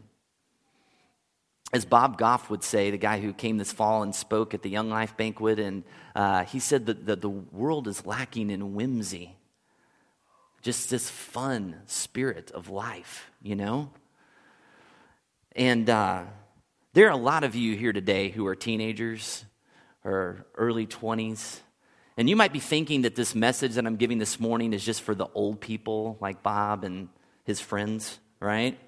As 1.72 1.84
Bob 1.84 2.18
Goff 2.18 2.50
would 2.50 2.64
say, 2.64 2.90
the 2.90 2.98
guy 2.98 3.20
who 3.20 3.32
came 3.32 3.58
this 3.58 3.72
fall 3.72 4.02
and 4.02 4.14
spoke 4.14 4.54
at 4.54 4.62
the 4.62 4.70
Young 4.70 4.88
Life 4.88 5.16
banquet, 5.16 5.60
and 5.60 5.84
uh, 6.16 6.44
he 6.44 6.58
said 6.58 6.86
that, 6.86 7.06
that 7.06 7.20
the 7.20 7.28
world 7.28 7.86
is 7.86 8.06
lacking 8.06 8.50
in 8.50 8.74
whimsy, 8.74 9.36
just 10.62 10.90
this 10.90 11.08
fun 11.08 11.76
spirit 11.86 12.50
of 12.50 12.70
life, 12.70 13.30
you 13.42 13.54
know? 13.54 13.90
And 15.56 15.90
uh, 15.90 16.24
there 16.92 17.08
are 17.08 17.12
a 17.12 17.16
lot 17.16 17.42
of 17.42 17.56
you 17.56 17.76
here 17.76 17.92
today 17.92 18.28
who 18.28 18.46
are 18.46 18.54
teenagers 18.54 19.44
or 20.04 20.46
early 20.54 20.86
20s. 20.86 21.58
And 22.16 22.28
you 22.28 22.36
might 22.36 22.52
be 22.52 22.60
thinking 22.60 23.02
that 23.02 23.16
this 23.16 23.34
message 23.34 23.74
that 23.74 23.86
I'm 23.86 23.96
giving 23.96 24.18
this 24.18 24.38
morning 24.38 24.72
is 24.72 24.84
just 24.84 25.02
for 25.02 25.14
the 25.14 25.26
old 25.34 25.60
people 25.60 26.18
like 26.20 26.42
Bob 26.42 26.84
and 26.84 27.08
his 27.44 27.60
friends, 27.60 28.20
right? 28.38 28.78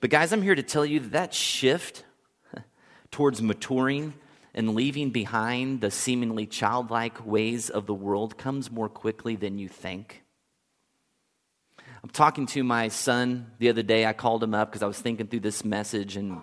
But, 0.00 0.10
guys, 0.10 0.32
I'm 0.32 0.42
here 0.42 0.54
to 0.54 0.62
tell 0.62 0.84
you 0.84 1.00
that, 1.00 1.12
that 1.12 1.34
shift 1.34 2.04
towards 3.10 3.40
maturing 3.40 4.12
and 4.54 4.74
leaving 4.74 5.10
behind 5.10 5.80
the 5.80 5.90
seemingly 5.90 6.46
childlike 6.46 7.26
ways 7.26 7.70
of 7.70 7.86
the 7.86 7.94
world 7.94 8.36
comes 8.36 8.70
more 8.70 8.88
quickly 8.88 9.36
than 9.36 9.58
you 9.58 9.68
think. 9.68 10.22
I'm 12.06 12.10
talking 12.10 12.46
to 12.46 12.62
my 12.62 12.86
son 12.86 13.50
the 13.58 13.68
other 13.68 13.82
day. 13.82 14.06
I 14.06 14.12
called 14.12 14.40
him 14.40 14.54
up 14.54 14.70
because 14.70 14.84
I 14.84 14.86
was 14.86 15.00
thinking 15.00 15.26
through 15.26 15.40
this 15.40 15.64
message, 15.64 16.16
and 16.16 16.40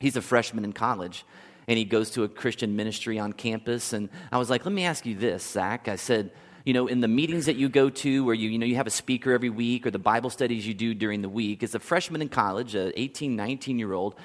he's 0.00 0.16
a 0.16 0.20
freshman 0.20 0.64
in 0.64 0.72
college 0.72 1.24
and 1.68 1.78
he 1.78 1.84
goes 1.84 2.10
to 2.10 2.24
a 2.24 2.28
Christian 2.28 2.74
ministry 2.74 3.16
on 3.16 3.32
campus. 3.32 3.92
And 3.92 4.08
I 4.32 4.38
was 4.38 4.50
like, 4.50 4.64
let 4.64 4.74
me 4.74 4.82
ask 4.82 5.06
you 5.06 5.14
this, 5.14 5.48
Zach. 5.48 5.86
I 5.86 5.94
said, 5.94 6.32
you 6.64 6.72
know, 6.72 6.88
in 6.88 6.98
the 6.98 7.06
meetings 7.06 7.46
that 7.46 7.54
you 7.54 7.68
go 7.68 7.88
to 7.88 8.24
where 8.24 8.34
you, 8.34 8.50
you 8.50 8.58
know, 8.58 8.66
you 8.66 8.74
have 8.74 8.88
a 8.88 8.90
speaker 8.90 9.30
every 9.30 9.48
week 9.48 9.86
or 9.86 9.92
the 9.92 9.98
Bible 10.00 10.28
studies 10.28 10.66
you 10.66 10.74
do 10.74 10.92
during 10.92 11.22
the 11.22 11.28
week, 11.28 11.62
as 11.62 11.76
a 11.76 11.78
freshman 11.78 12.20
in 12.20 12.28
college, 12.28 12.74
an 12.74 12.92
18, 12.96 13.36
19 13.36 13.78
year 13.78 13.92
old, 13.92 14.16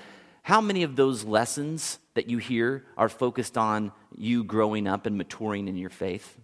how 0.41 0.61
many 0.61 0.81
of 0.81 0.95
those 0.95 1.23
lessons 1.23 1.99
that 2.15 2.27
you 2.27 2.39
hear 2.39 2.87
are 2.97 3.07
focused 3.07 3.55
on 3.55 3.91
you 4.17 4.43
growing 4.43 4.87
up 4.87 5.05
and 5.05 5.15
maturing 5.15 5.67
in 5.67 5.77
your 5.77 5.91
faith 5.91 6.39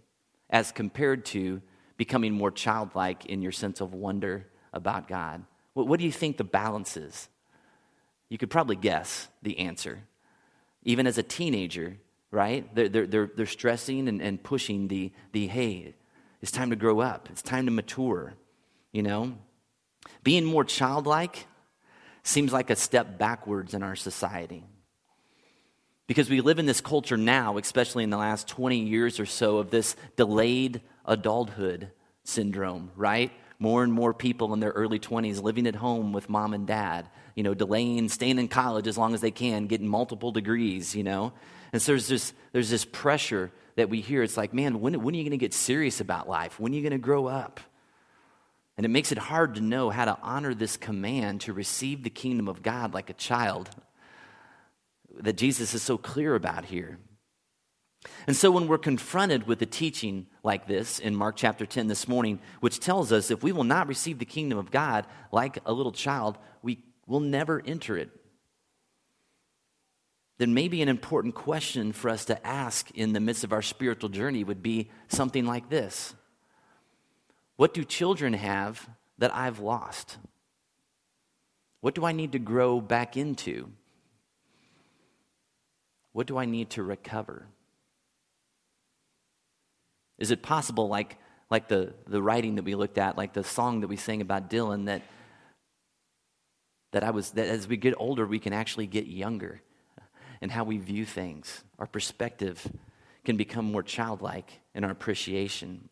as 0.48 0.72
compared 0.72 1.26
to 1.26 1.60
becoming 1.98 2.34
more 2.34 2.52
childlike 2.52 3.26
in 3.26 3.42
your 3.42 3.52
sense 3.52 3.82
of 3.82 3.94
wonder 3.94 4.48
about 4.72 5.08
God? 5.08 5.44
What, 5.74 5.88
what 5.88 6.00
do 6.00 6.06
you 6.06 6.12
think 6.12 6.38
the 6.38 6.44
balance 6.44 6.96
is? 6.96 7.28
You 8.30 8.38
could 8.38 8.50
probably 8.50 8.76
guess 8.76 9.28
the 9.42 9.60
answer 9.60 10.04
even 10.88 11.06
as 11.06 11.18
a 11.18 11.24
teenager, 11.24 11.98
right? 12.32 12.74
They're, 12.74 12.88
they're, 12.88 13.06
they're, 13.06 13.32
they're 13.36 13.46
stressing 13.46 14.08
and, 14.08 14.22
and 14.22 14.42
pushing 14.42 14.88
the, 14.88 15.12
the, 15.34 15.46
hey, 15.48 15.94
it's 16.42 16.52
time 16.52 16.70
to 16.70 16.78
grow 16.78 17.02
up, 17.02 17.28
it's 17.30 17.42
time 17.42 17.66
to 17.66 17.72
mature, 17.72 18.34
you 18.94 19.04
know? 19.04 19.38
Being 20.24 20.46
more 20.46 20.64
childlike 20.64 21.46
seems 22.24 22.54
like 22.54 22.70
a 22.70 22.76
step 22.78 23.18
backwards 23.18 23.74
in 23.74 23.84
our 23.84 23.98
society. 23.98 24.64
Because 26.08 26.30
we 26.30 26.40
live 26.40 26.58
in 26.58 26.66
this 26.66 26.80
culture 26.80 27.18
now, 27.18 27.58
especially 27.58 28.06
in 28.06 28.10
the 28.10 28.18
last 28.18 28.48
20 28.48 28.80
years 28.80 29.20
or 29.20 29.26
so, 29.26 29.58
of 29.58 29.72
this 29.72 29.98
delayed 30.16 30.80
adulthood 31.08 31.92
syndrome, 32.24 32.92
right? 32.96 33.32
More 33.60 33.84
and 33.84 33.92
more 33.92 34.14
people 34.14 34.54
in 34.54 34.60
their 34.60 34.72
early 34.72 35.00
20s 35.00 35.42
living 35.42 35.66
at 35.66 35.76
home 35.76 36.14
with 36.14 36.30
mom 36.30 36.54
and 36.54 36.68
dad, 36.68 37.10
you 37.36 37.44
know, 37.44 37.54
delaying 37.54 38.10
staying 38.10 38.38
in 38.38 38.48
college 38.48 38.88
as 38.88 38.98
long 38.98 39.14
as 39.14 39.22
they 39.22 39.32
can, 39.32 39.68
getting 39.68 39.88
multiple 39.88 40.32
degrees, 40.32 40.96
you 40.96 41.04
know. 41.04 41.34
And 41.74 41.82
so 41.82 41.94
there's 41.94 42.08
this, 42.08 42.34
there's 42.52 42.70
this 42.70 42.86
pressure 42.86 43.52
that 43.76 43.90
we 43.90 44.02
hear. 44.02 44.24
It's 44.24 44.38
like, 44.38 44.54
man, 44.54 44.80
when, 44.80 45.02
when 45.02 45.16
are 45.16 45.18
you 45.18 45.24
going 45.24 45.32
to 45.32 45.38
get 45.38 45.54
serious 45.54 46.02
about 46.02 46.28
life? 46.28 46.60
When 46.60 46.72
are 46.72 46.76
you 46.76 46.82
going 46.82 46.92
to 46.92 46.98
grow 46.98 47.28
up? 47.28 47.60
And 48.78 48.86
it 48.86 48.90
makes 48.90 49.12
it 49.12 49.18
hard 49.18 49.56
to 49.56 49.62
know 49.62 49.90
how 49.90 50.06
to 50.06 50.18
honor 50.22 50.54
this 50.54 50.78
command 50.78 51.42
to 51.42 51.54
receive 51.54 52.04
the 52.04 52.10
kingdom 52.12 52.48
of 52.48 52.62
God 52.62 52.94
like 52.94 53.10
a 53.10 53.14
child 53.14 53.70
that 55.20 55.34
Jesus 55.34 55.74
is 55.74 55.82
so 55.82 55.98
clear 55.98 56.36
about 56.36 56.66
here. 56.66 57.00
And 58.28 58.36
so 58.36 58.52
when 58.52 58.68
we're 58.68 58.78
confronted 58.78 59.48
with 59.48 59.62
a 59.62 59.66
teaching 59.66 60.28
like 60.44 60.68
this 60.68 61.00
in 61.00 61.16
Mark 61.16 61.36
chapter 61.36 61.66
10 61.66 61.88
this 61.88 62.08
morning, 62.08 62.40
which 62.60 62.80
tells 62.80 63.12
us 63.12 63.32
if 63.32 63.44
we 63.44 63.52
will 63.52 63.64
not 63.64 63.88
receive 63.88 64.20
the 64.20 64.26
kingdom 64.26 64.58
of 64.58 64.72
God 64.72 65.06
like 65.32 65.60
a 65.66 65.74
little 65.74 65.92
child, 65.92 66.38
we 66.62 66.80
will 67.06 67.20
never 67.20 67.62
enter 67.66 67.98
it, 67.98 68.10
then 70.38 70.54
maybe 70.54 70.82
an 70.82 70.90
important 70.90 71.36
question 71.36 71.92
for 71.92 72.10
us 72.10 72.26
to 72.26 72.46
ask 72.46 72.92
in 72.92 73.14
the 73.14 73.20
midst 73.20 73.44
of 73.44 73.54
our 73.54 73.62
spiritual 73.62 74.10
journey 74.10 74.44
would 74.44 74.62
be 74.62 74.90
something 75.08 75.46
like 75.46 75.70
this 75.70 76.14
What 77.56 77.74
do 77.74 77.84
children 77.84 78.34
have 78.34 78.88
that 79.18 79.34
I've 79.34 79.60
lost? 79.60 80.18
What 81.82 81.96
do 81.96 82.06
I 82.06 82.12
need 82.12 82.34
to 82.34 82.40
grow 82.40 82.82
back 82.82 83.18
into? 83.18 83.72
What 86.12 86.28
do 86.28 86.38
I 86.38 86.46
need 86.46 86.72
to 86.72 86.84
recover? 86.84 87.48
Is 90.18 90.32
it 90.32 90.42
possible, 90.42 90.88
like, 90.88 91.18
like 91.50 91.68
the, 91.68 91.94
the 92.08 92.22
writing 92.22 92.56
that 92.56 92.64
we 92.64 92.76
looked 92.76 92.98
at, 92.98 93.18
like 93.18 93.34
the 93.34 93.44
song 93.44 93.82
that 93.82 93.88
we 93.88 93.98
sang 93.98 94.22
about 94.22 94.50
Dylan, 94.50 94.86
that 94.86 95.02
that 96.92 97.04
I 97.04 97.12
was 97.12 97.32
that 97.32 97.48
as 97.48 97.68
we 97.68 97.78
get 97.78 97.94
older 97.98 98.26
we 98.26 98.40
can 98.40 98.54
actually 98.54 98.88
get 98.88 99.08
younger 99.08 99.62
and 100.42 100.52
how 100.52 100.64
we 100.64 100.78
view 100.78 101.06
things. 101.06 101.64
Our 101.80 101.88
perspective 101.88 102.66
can 103.26 103.38
become 103.38 103.66
more 103.66 103.84
childlike 103.84 104.62
in 104.74 104.84
our 104.84 104.92
appreciation. 104.92 105.90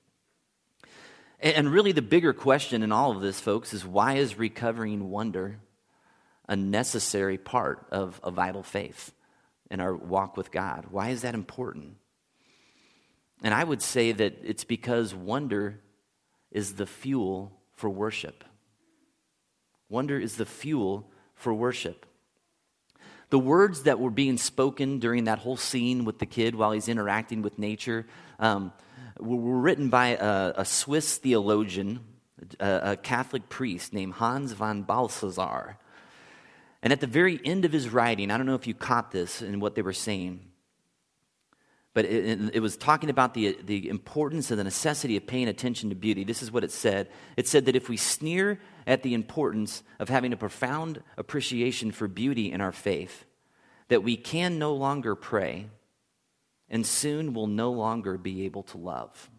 And 1.39 1.69
really, 1.69 1.91
the 1.91 2.01
bigger 2.01 2.33
question 2.33 2.81
in 2.81 2.91
all 2.91 3.11
of 3.11 3.21
this, 3.21 3.39
folks, 3.39 3.73
is 3.73 3.85
why 3.85 4.15
is 4.15 4.37
recovering 4.37 5.09
wonder 5.09 5.59
a 6.47 6.55
necessary 6.55 7.37
part 7.37 7.85
of 7.91 8.21
a 8.23 8.31
vital 8.31 8.63
faith 8.63 9.11
in 9.69 9.81
our 9.81 9.93
walk 9.93 10.37
with 10.37 10.51
God? 10.51 10.85
Why 10.89 11.09
is 11.09 11.23
that 11.23 11.35
important? 11.35 11.97
And 13.43 13.53
I 13.53 13.63
would 13.63 13.81
say 13.81 14.11
that 14.11 14.39
it's 14.43 14.63
because 14.63 15.13
wonder 15.13 15.79
is 16.51 16.73
the 16.73 16.85
fuel 16.85 17.51
for 17.73 17.89
worship. 17.89 18.43
Wonder 19.89 20.19
is 20.19 20.37
the 20.37 20.45
fuel 20.45 21.11
for 21.35 21.53
worship. 21.53 22.05
The 23.29 23.39
words 23.39 23.83
that 23.83 23.99
were 23.99 24.11
being 24.11 24.37
spoken 24.37 24.99
during 24.99 25.25
that 25.25 25.39
whole 25.39 25.57
scene 25.57 26.05
with 26.05 26.19
the 26.19 26.25
kid 26.25 26.55
while 26.55 26.71
he's 26.71 26.87
interacting 26.87 27.41
with 27.41 27.59
nature 27.59 28.05
um, 28.39 28.71
were 29.19 29.59
written 29.59 29.89
by 29.89 30.09
a, 30.09 30.53
a 30.57 30.65
Swiss 30.65 31.17
theologian, 31.17 31.99
a, 32.59 32.91
a, 32.91 32.97
Catholic 32.97 33.49
priest 33.49 33.93
named 33.93 34.13
Hans 34.13 34.51
von 34.53 34.83
Balthasar. 34.83 35.77
And 36.81 36.93
at 36.93 36.99
the 36.99 37.07
very 37.07 37.39
end 37.43 37.65
of 37.65 37.71
his 37.71 37.89
writing, 37.89 38.29
I 38.29 38.37
don't 38.37 38.45
know 38.45 38.55
if 38.55 38.67
you 38.67 38.73
caught 38.73 39.11
this 39.11 39.41
in 39.41 39.59
what 39.59 39.75
they 39.75 39.81
were 39.81 39.93
saying, 39.93 40.41
but 41.95 42.03
it, 42.03 42.53
it, 42.53 42.59
was 42.59 42.75
talking 42.75 43.09
about 43.09 43.33
the, 43.33 43.57
the 43.63 43.87
importance 43.87 44.51
and 44.51 44.59
the 44.59 44.65
necessity 44.65 45.15
of 45.15 45.25
paying 45.25 45.47
attention 45.47 45.89
to 45.89 45.95
beauty. 45.95 46.25
This 46.25 46.43
is 46.43 46.51
what 46.51 46.65
it 46.65 46.71
said 46.71 47.07
it 47.37 47.47
said 47.47 47.65
that 47.65 47.75
if 47.75 47.87
we 47.87 47.95
sneer 47.95 48.59
at 48.85 49.01
the 49.01 49.13
importance 49.13 49.81
of 49.97 50.09
having 50.09 50.33
a 50.33 50.37
profound 50.37 51.01
appreciation 51.17 51.91
for 51.91 52.09
beauty 52.09 52.51
in 52.51 52.59
our 52.59 52.73
faith, 52.73 53.23
that 53.87 54.03
we 54.03 54.17
can 54.17 54.59
no 54.59 54.73
longer 54.73 55.15
pray 55.15 55.69
and 56.69 56.85
soon 56.85 57.33
will 57.33 57.47
no 57.47 57.71
longer 57.71 58.17
be 58.17 58.43
able 58.43 58.63
to 58.63 58.77
love. 58.77 59.29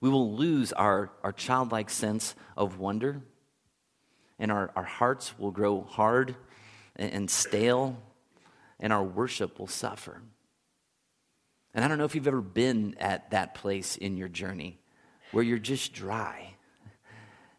We 0.00 0.08
will 0.08 0.36
lose 0.36 0.72
our, 0.72 1.10
our 1.24 1.32
childlike 1.32 1.90
sense 1.90 2.36
of 2.56 2.78
wonder, 2.78 3.22
and 4.38 4.52
our, 4.52 4.70
our 4.76 4.84
hearts 4.84 5.36
will 5.36 5.50
grow 5.50 5.80
hard 5.82 6.36
and, 6.94 7.12
and 7.12 7.30
stale, 7.30 8.00
and 8.80 8.92
our 8.92 9.02
worship 9.02 9.58
will 9.58 9.66
suffer. 9.66 10.22
And 11.74 11.84
I 11.84 11.88
don't 11.88 11.98
know 11.98 12.04
if 12.04 12.14
you've 12.14 12.26
ever 12.26 12.40
been 12.40 12.96
at 12.98 13.30
that 13.30 13.54
place 13.54 13.96
in 13.96 14.16
your 14.16 14.28
journey 14.28 14.78
where 15.32 15.44
you're 15.44 15.58
just 15.58 15.92
dry 15.92 16.54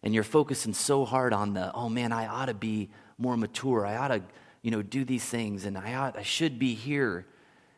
and 0.01 0.13
you're 0.13 0.23
focusing 0.23 0.73
so 0.73 1.05
hard 1.05 1.33
on 1.33 1.53
the, 1.53 1.71
oh 1.73 1.89
man, 1.89 2.11
I 2.11 2.27
ought 2.27 2.47
to 2.47 2.53
be 2.53 2.89
more 3.17 3.37
mature. 3.37 3.85
I 3.85 3.97
ought 3.97 4.07
to, 4.07 4.23
you 4.61 4.71
know, 4.71 4.81
do 4.81 5.05
these 5.05 5.23
things 5.23 5.65
and 5.65 5.77
I 5.77 5.93
ought, 5.95 6.17
I 6.17 6.23
should 6.23 6.57
be 6.59 6.73
here. 6.73 7.25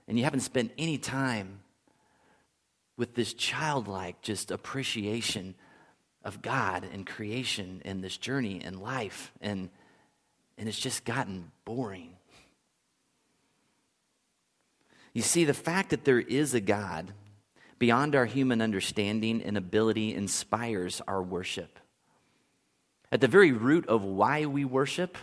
And 0.08 0.18
you 0.18 0.24
haven't 0.24 0.42
spent 0.42 0.72
any 0.78 0.98
time 0.98 1.60
with 2.98 3.16
this 3.16 3.34
childlike 3.34 4.22
just 4.22 4.52
appreciation 4.52 5.56
of 6.24 6.42
God 6.42 6.88
and 6.92 7.08
creation 7.08 7.82
and 7.86 8.04
this 8.04 8.18
journey 8.18 8.62
and 8.64 8.82
life. 8.82 9.32
And, 9.42 9.70
and 10.58 10.68
it's 10.68 10.80
just 10.80 11.06
gotten 11.06 11.52
boring. 11.66 12.19
You 15.20 15.24
see, 15.24 15.44
the 15.44 15.54
fact 15.54 15.90
that 15.90 16.06
there 16.06 16.22
is 16.22 16.54
a 16.54 16.62
God 16.62 17.12
beyond 17.78 18.16
our 18.16 18.26
human 18.26 18.62
understanding 18.62 19.42
and 19.44 19.58
ability 19.58 20.16
inspires 20.16 21.02
our 21.10 21.22
worship. 21.22 21.78
At 23.12 23.20
the 23.20 23.28
very 23.28 23.52
root 23.52 23.86
of 23.88 24.02
why 24.02 24.46
we 24.46 24.64
worship, 24.64 25.18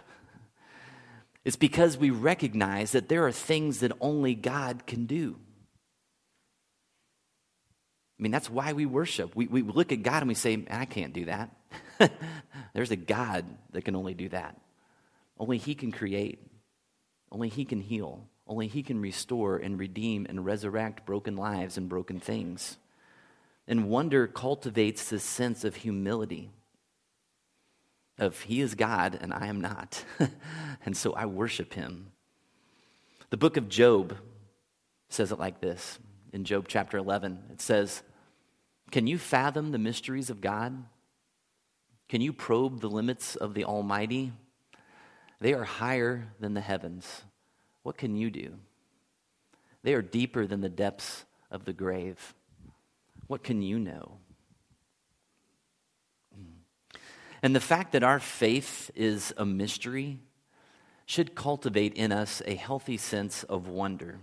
it's 1.47 1.57
because 1.57 1.97
we 1.97 2.11
recognize 2.11 2.93
that 2.93 3.09
there 3.09 3.26
are 3.26 3.33
things 3.33 3.81
that 3.81 3.91
only 3.99 4.35
God 4.35 4.87
can 4.87 5.07
do. 5.07 5.38
I 8.19 8.23
mean, 8.23 8.33
that's 8.33 8.50
why 8.50 8.75
we 8.75 8.85
worship. 8.85 9.35
We, 9.35 9.47
we 9.47 9.62
look 9.62 9.93
at 9.93 10.03
God 10.03 10.19
and 10.19 10.29
we 10.29 10.35
say, 10.35 10.62
I 10.71 10.85
can't 10.85 11.15
do 11.15 11.25
that. 11.25 11.57
There's 12.75 12.91
a 12.91 12.97
God 12.97 13.47
that 13.73 13.87
can 13.87 13.97
only 13.97 14.12
do 14.12 14.29
that. 14.29 14.61
Only 15.38 15.57
He 15.57 15.75
can 15.75 15.91
create, 15.91 16.47
only 17.33 17.49
He 17.49 17.65
can 17.65 17.81
heal, 17.81 18.29
only 18.47 18.69
He 18.69 18.83
can 18.83 19.00
restore 19.00 19.57
and 19.57 19.79
redeem 19.79 20.26
and 20.29 20.45
resurrect 20.45 21.07
broken 21.07 21.37
lives 21.37 21.76
and 21.76 21.88
broken 21.88 22.21
things. 22.21 22.76
And 23.69 23.88
wonder 23.88 24.26
cultivates 24.26 25.11
this 25.11 25.25
sense 25.25 25.65
of 25.65 25.76
humility 25.76 26.50
of 28.19 28.41
He 28.43 28.61
is 28.61 28.75
God 28.75 29.19
and 29.21 29.33
I 29.33 29.47
am 29.47 29.61
not. 29.61 30.05
and 30.85 30.97
so 30.97 31.12
I 31.12 31.26
worship 31.26 31.75
Him. 31.75 32.12
The 33.31 33.37
book 33.37 33.57
of 33.57 33.69
Job 33.69 34.17
says 35.09 35.33
it 35.33 35.38
like 35.38 35.61
this 35.61 35.99
in 36.33 36.45
Job 36.45 36.67
chapter 36.69 36.97
11. 36.99 37.43
It 37.53 37.61
says, 37.61 38.03
Can 38.91 39.07
you 39.07 39.19
fathom 39.19 39.73
the 39.73 39.79
mysteries 39.79 40.31
of 40.31 40.41
God? 40.41 40.85
Can 42.09 42.21
you 42.21 42.33
probe 42.33 42.81
the 42.81 42.88
limits 42.88 43.35
of 43.35 43.55
the 43.55 43.65
Almighty? 43.65 44.33
They 45.41 45.55
are 45.55 45.65
higher 45.65 46.29
than 46.38 46.55
the 46.55 46.61
heavens. 46.61 47.23
What 47.87 47.97
can 47.97 48.16
you 48.16 48.33
do? 48.33 48.57
They 49.85 49.95
are 49.95 50.02
deeper 50.02 50.45
than 50.45 50.61
the 50.61 50.69
depths 50.69 51.25
of 51.52 51.66
the 51.66 51.73
grave. 51.73 52.35
What 53.28 53.45
can 53.45 53.62
you 53.62 53.78
know? 53.78 54.19
And 57.45 57.54
the 57.54 57.60
fact 57.60 57.93
that 57.93 58.02
our 58.02 58.19
faith 58.19 58.91
is 58.97 59.32
a 59.37 59.47
mystery 59.47 60.19
should 61.04 61.37
cultivate 61.37 61.95
in 61.95 62.10
us 62.10 62.43
a 62.45 62.56
healthy 62.56 62.97
sense 62.97 63.45
of 63.45 63.69
wonder. 63.69 64.19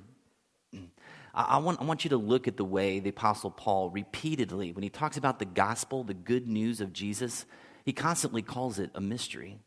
I 1.33 1.59
want, 1.59 1.79
I 1.79 1.85
want 1.85 2.03
you 2.03 2.09
to 2.09 2.17
look 2.17 2.49
at 2.49 2.57
the 2.57 2.65
way 2.65 2.99
the 2.99 3.11
Apostle 3.11 3.49
Paul 3.49 3.89
repeatedly, 3.91 4.73
when 4.73 4.83
he 4.83 4.89
talks 4.89 5.15
about 5.15 5.39
the 5.39 5.45
gospel, 5.45 6.03
the 6.03 6.13
good 6.13 6.49
news 6.49 6.81
of 6.81 6.91
Jesus, 6.91 7.45
he 7.85 7.93
constantly 7.93 8.41
calls 8.41 8.77
it 8.77 8.91
a 8.93 8.99
mystery. 8.99 9.57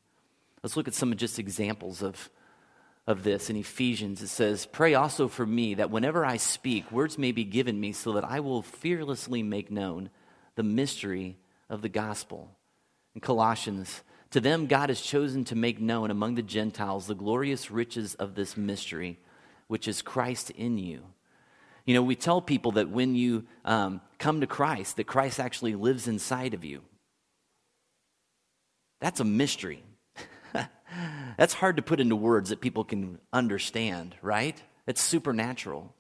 Let's 0.62 0.76
look 0.76 0.86
at 0.86 0.92
some 0.92 1.16
just 1.16 1.38
examples 1.38 2.02
of 2.02 2.28
of 3.06 3.22
this 3.22 3.50
in 3.50 3.56
Ephesians. 3.56 4.22
It 4.22 4.28
says, 4.28 4.66
Pray 4.66 4.94
also 4.94 5.28
for 5.28 5.46
me 5.46 5.74
that 5.74 5.90
whenever 5.90 6.24
I 6.24 6.36
speak, 6.36 6.90
words 6.90 7.18
may 7.18 7.32
be 7.32 7.44
given 7.44 7.78
me 7.78 7.92
so 7.92 8.12
that 8.12 8.24
I 8.24 8.40
will 8.40 8.62
fearlessly 8.62 9.42
make 9.42 9.70
known 9.70 10.10
the 10.56 10.62
mystery 10.62 11.36
of 11.70 11.82
the 11.82 11.88
gospel. 11.88 12.50
In 13.14 13.20
Colossians, 13.20 14.02
to 14.30 14.40
them 14.40 14.66
God 14.66 14.88
has 14.88 15.00
chosen 15.00 15.44
to 15.44 15.56
make 15.56 15.80
known 15.80 16.10
among 16.10 16.34
the 16.34 16.42
Gentiles 16.42 17.06
the 17.06 17.14
glorious 17.14 17.70
riches 17.70 18.14
of 18.16 18.34
this 18.34 18.56
mystery, 18.56 19.18
which 19.68 19.86
is 19.86 20.02
Christ 20.02 20.50
in 20.50 20.78
you. 20.78 21.02
You 21.84 21.94
know, 21.94 22.02
we 22.02 22.16
tell 22.16 22.42
people 22.42 22.72
that 22.72 22.90
when 22.90 23.14
you 23.14 23.44
um, 23.64 24.00
come 24.18 24.40
to 24.40 24.46
Christ, 24.48 24.96
that 24.96 25.06
Christ 25.06 25.38
actually 25.38 25.76
lives 25.76 26.08
inside 26.08 26.52
of 26.52 26.64
you. 26.64 26.82
That's 29.00 29.20
a 29.20 29.24
mystery. 29.24 29.84
That's 31.36 31.54
hard 31.54 31.76
to 31.76 31.82
put 31.82 32.00
into 32.00 32.16
words 32.16 32.50
that 32.50 32.60
people 32.60 32.84
can 32.84 33.18
understand, 33.32 34.14
right? 34.22 34.60
It's 34.86 35.02
supernatural. 35.02 35.94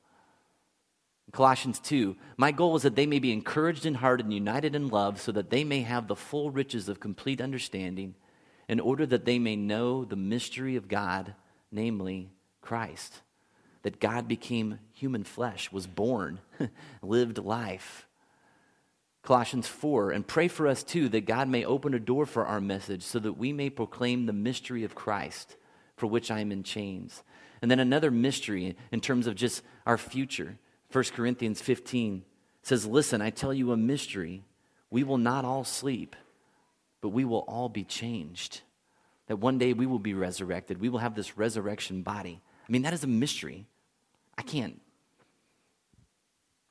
Colossians 1.32 1.78
2 1.80 2.16
My 2.36 2.52
goal 2.52 2.76
is 2.76 2.82
that 2.82 2.96
they 2.96 3.06
may 3.06 3.18
be 3.18 3.32
encouraged 3.32 3.84
in 3.84 3.94
heart 3.94 4.20
and 4.20 4.32
united 4.32 4.74
in 4.74 4.88
love, 4.88 5.20
so 5.20 5.32
that 5.32 5.50
they 5.50 5.64
may 5.64 5.82
have 5.82 6.06
the 6.06 6.16
full 6.16 6.50
riches 6.50 6.88
of 6.88 7.00
complete 7.00 7.40
understanding, 7.40 8.14
in 8.68 8.80
order 8.80 9.04
that 9.06 9.24
they 9.24 9.38
may 9.38 9.56
know 9.56 10.04
the 10.04 10.16
mystery 10.16 10.76
of 10.76 10.88
God, 10.88 11.34
namely 11.70 12.30
Christ. 12.60 13.22
That 13.82 14.00
God 14.00 14.26
became 14.26 14.80
human 14.92 15.24
flesh, 15.24 15.70
was 15.70 15.86
born, 15.86 16.40
lived 17.02 17.38
life, 17.38 18.05
Colossians 19.26 19.66
4, 19.66 20.12
and 20.12 20.26
pray 20.26 20.46
for 20.46 20.68
us 20.68 20.82
too 20.82 21.08
that 21.08 21.26
God 21.26 21.48
may 21.48 21.64
open 21.64 21.94
a 21.94 21.98
door 21.98 22.26
for 22.26 22.46
our 22.46 22.60
message 22.60 23.02
so 23.02 23.18
that 23.18 23.36
we 23.36 23.52
may 23.52 23.68
proclaim 23.68 24.26
the 24.26 24.32
mystery 24.32 24.84
of 24.84 24.94
Christ 24.94 25.56
for 25.96 26.06
which 26.06 26.30
I 26.30 26.40
am 26.40 26.52
in 26.52 26.62
chains. 26.62 27.22
And 27.60 27.70
then 27.70 27.80
another 27.80 28.10
mystery 28.10 28.76
in 28.92 29.00
terms 29.00 29.26
of 29.26 29.34
just 29.34 29.62
our 29.84 29.98
future. 29.98 30.58
1 30.92 31.04
Corinthians 31.14 31.60
15 31.60 32.22
says, 32.62 32.86
Listen, 32.86 33.20
I 33.20 33.30
tell 33.30 33.52
you 33.52 33.72
a 33.72 33.76
mystery. 33.76 34.44
We 34.90 35.02
will 35.02 35.18
not 35.18 35.44
all 35.44 35.64
sleep, 35.64 36.14
but 37.00 37.08
we 37.08 37.24
will 37.24 37.44
all 37.48 37.68
be 37.68 37.84
changed. 37.84 38.60
That 39.26 39.38
one 39.38 39.58
day 39.58 39.72
we 39.72 39.86
will 39.86 39.98
be 39.98 40.14
resurrected. 40.14 40.80
We 40.80 40.88
will 40.88 41.00
have 41.00 41.16
this 41.16 41.36
resurrection 41.36 42.02
body. 42.02 42.40
I 42.68 42.72
mean, 42.72 42.82
that 42.82 42.94
is 42.94 43.02
a 43.02 43.08
mystery. 43.08 43.66
I 44.38 44.42
can't 44.42 44.80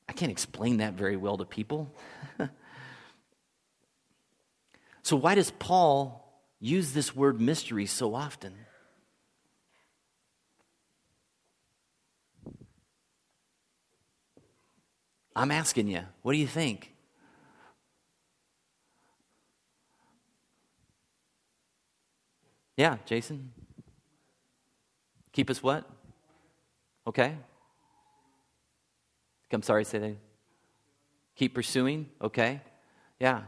I 0.08 0.13
can't 0.13 0.32
explain 0.32 0.78
that 0.78 0.94
very 0.94 1.18
well 1.18 1.38
to 1.38 1.46
people. 1.46 1.94
so, 5.04 5.15
why 5.15 5.36
does 5.36 5.52
Paul 5.52 6.22
use 6.60 6.94
this 6.94 7.15
word 7.15 7.41
mystery 7.41 7.86
so 7.86 8.15
often? 8.15 8.54
I'm 15.36 15.52
asking 15.52 15.88
you, 15.89 16.02
what 16.22 16.32
do 16.32 16.38
you 16.38 16.48
think? 16.48 16.94
Yeah, 22.78 22.98
Jason? 23.06 23.52
Keep 25.34 25.50
us 25.50 25.62
what? 25.62 25.89
Okay. 27.08 27.36
I'm 29.53 29.62
sorry, 29.62 29.86
say 29.86 29.99
that. 29.99 30.17
Keep 31.36 31.53
pursuing, 31.53 32.10
okay? 32.21 32.62
Yeah. 33.19 33.43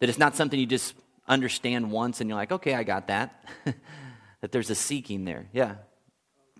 That 0.00 0.08
it's 0.08 0.18
not 0.18 0.36
something 0.36 0.58
you 0.58 0.66
just 0.66 0.94
understand 1.28 1.90
once 1.90 2.20
and 2.20 2.28
you're 2.28 2.38
like, 2.38 2.52
okay, 2.52 2.74
I 2.74 2.82
got 2.82 3.08
that. 3.08 3.44
that 4.40 4.52
there's 4.52 4.70
a 4.70 4.74
seeking 4.74 5.24
there. 5.24 5.48
Yeah. 5.52 5.80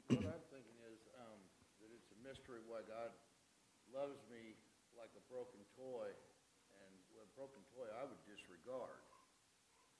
what 0.08 0.22
I'm 0.22 0.46
thinking 0.48 0.78
is 0.86 1.00
um, 1.18 1.38
that 1.82 1.90
it's 1.92 2.08
a 2.14 2.20
mystery 2.22 2.62
why 2.64 2.86
God 2.86 3.10
loves 3.92 4.16
me 4.32 4.54
like 4.96 5.10
a 5.18 5.22
broken 5.28 5.60
toy, 5.76 6.08
and 6.80 6.90
with 7.12 7.26
a 7.26 7.30
broken 7.36 7.60
toy 7.74 7.88
I 7.90 8.06
would 8.06 8.22
disregard. 8.24 9.02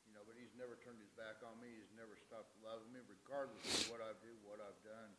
You 0.08 0.16
know, 0.16 0.24
but 0.24 0.38
He's 0.40 0.54
never 0.56 0.78
turned 0.80 1.02
His 1.02 1.12
back 1.18 1.42
on 1.44 1.58
me. 1.60 1.68
He's 1.68 1.92
never 1.92 2.16
stopped 2.16 2.54
loving 2.64 2.88
me, 2.94 3.04
regardless 3.04 3.64
of 3.64 3.92
what 3.92 4.00
I 4.00 4.14
do, 4.24 4.32
what 4.46 4.62
I've 4.62 4.80
done, 4.86 5.10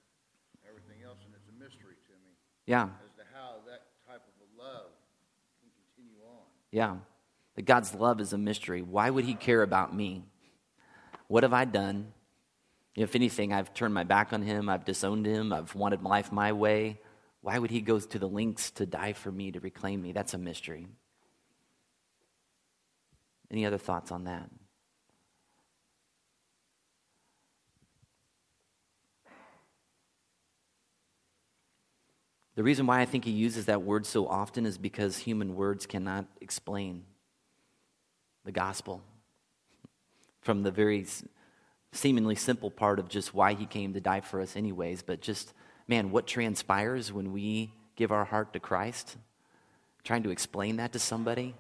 everything 0.66 1.06
else, 1.06 1.22
and 1.28 1.36
it's 1.38 1.50
a 1.52 1.58
mystery. 1.58 1.98
Yeah. 2.68 2.84
As 2.84 3.16
to 3.16 3.24
how 3.34 3.56
that 3.66 3.82
type 4.08 4.22
of 4.22 4.36
a 4.44 4.62
love 4.62 4.92
can 5.60 5.72
continue 5.96 6.22
on. 6.24 6.44
Yeah. 6.72 6.98
That 7.56 7.66
God's 7.66 7.96
love 7.96 8.22
is 8.22 8.34
a 8.34 8.38
mystery. 8.38 8.84
Why 8.84 9.10
would 9.10 9.26
He 9.26 9.34
care 9.34 9.64
about 9.64 9.96
me? 9.96 10.24
What 11.28 11.42
have 11.42 11.54
I 11.54 11.66
done? 11.66 12.14
If 12.96 13.16
anything, 13.16 13.54
I've 13.54 13.74
turned 13.76 13.94
my 13.94 14.04
back 14.04 14.34
on 14.34 14.42
him, 14.42 14.70
I've 14.70 14.84
disowned 14.84 15.28
him, 15.28 15.54
I've 15.54 15.76
wanted 15.76 16.02
life 16.02 16.32
my 16.32 16.52
way. 16.52 17.00
Why 17.42 17.60
would 17.60 17.70
he 17.70 17.80
go 17.80 18.00
to 18.00 18.20
the 18.20 18.28
lengths 18.28 18.72
to 18.72 18.88
die 18.88 19.14
for 19.14 19.32
me, 19.32 19.52
to 19.52 19.60
reclaim 19.60 20.02
me? 20.02 20.14
That's 20.14 20.34
a 20.34 20.40
mystery. 20.40 20.88
Any 23.52 23.68
other 23.68 23.78
thoughts 23.78 24.12
on 24.12 24.24
that? 24.24 24.50
The 32.58 32.64
reason 32.64 32.88
why 32.88 33.02
I 33.02 33.06
think 33.06 33.24
he 33.24 33.30
uses 33.30 33.68
that 33.68 33.84
word 33.84 34.04
so 34.08 34.28
often 34.28 34.66
is 34.66 34.80
because 34.80 35.16
human 35.16 35.56
words 35.56 35.86
cannot 35.86 36.26
explain 36.42 37.04
the 38.46 38.52
gospel 38.52 39.04
from 40.42 40.64
the 40.64 40.72
very 40.72 41.06
seemingly 41.92 42.34
simple 42.34 42.72
part 42.72 42.98
of 42.98 43.10
just 43.10 43.32
why 43.32 43.54
he 43.54 43.68
came 43.68 43.94
to 43.94 44.02
die 44.02 44.22
for 44.22 44.42
us, 44.42 44.56
anyways, 44.56 45.04
but 45.04 45.22
just, 45.22 45.54
man, 45.88 46.10
what 46.10 46.26
transpires 46.26 47.14
when 47.14 47.32
we 47.32 47.72
give 47.96 48.12
our 48.12 48.26
heart 48.26 48.54
to 48.54 48.60
Christ? 48.60 49.18
Trying 50.04 50.24
to 50.24 50.32
explain 50.32 50.78
that 50.78 50.94
to 50.94 51.00
somebody. 51.00 51.54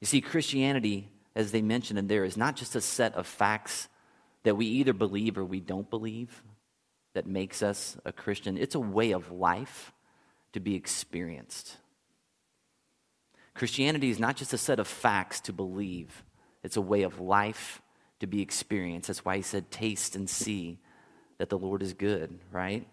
You 0.00 0.06
see, 0.06 0.20
Christianity, 0.20 1.08
as 1.34 1.50
they 1.50 1.62
mentioned 1.62 1.98
in 1.98 2.06
there, 2.06 2.24
is 2.24 2.36
not 2.36 2.54
just 2.54 2.76
a 2.76 2.80
set 2.80 3.14
of 3.14 3.26
facts 3.26 3.88
that 4.44 4.54
we 4.54 4.66
either 4.66 4.92
believe 4.92 5.36
or 5.36 5.44
we 5.44 5.58
don't 5.58 5.90
believe 5.90 6.44
that 7.14 7.26
makes 7.26 7.62
us 7.62 7.96
a 8.04 8.12
Christian. 8.12 8.56
It's 8.56 8.74
a 8.74 8.80
way 8.80 9.12
of 9.12 9.30
life 9.30 9.92
to 10.52 10.60
be 10.60 10.74
experienced. 10.74 11.76
Christianity 13.54 14.10
is 14.10 14.18
not 14.18 14.36
just 14.36 14.52
a 14.52 14.58
set 14.58 14.78
of 14.78 14.86
facts 14.86 15.40
to 15.42 15.52
believe, 15.52 16.24
it's 16.62 16.76
a 16.76 16.82
way 16.82 17.02
of 17.02 17.20
life 17.20 17.82
to 18.20 18.26
be 18.26 18.40
experienced. 18.40 19.08
That's 19.08 19.24
why 19.24 19.36
he 19.36 19.42
said, 19.42 19.70
Taste 19.70 20.14
and 20.14 20.30
see 20.30 20.78
that 21.38 21.48
the 21.48 21.58
Lord 21.58 21.82
is 21.82 21.92
good, 21.92 22.38
right? 22.52 22.86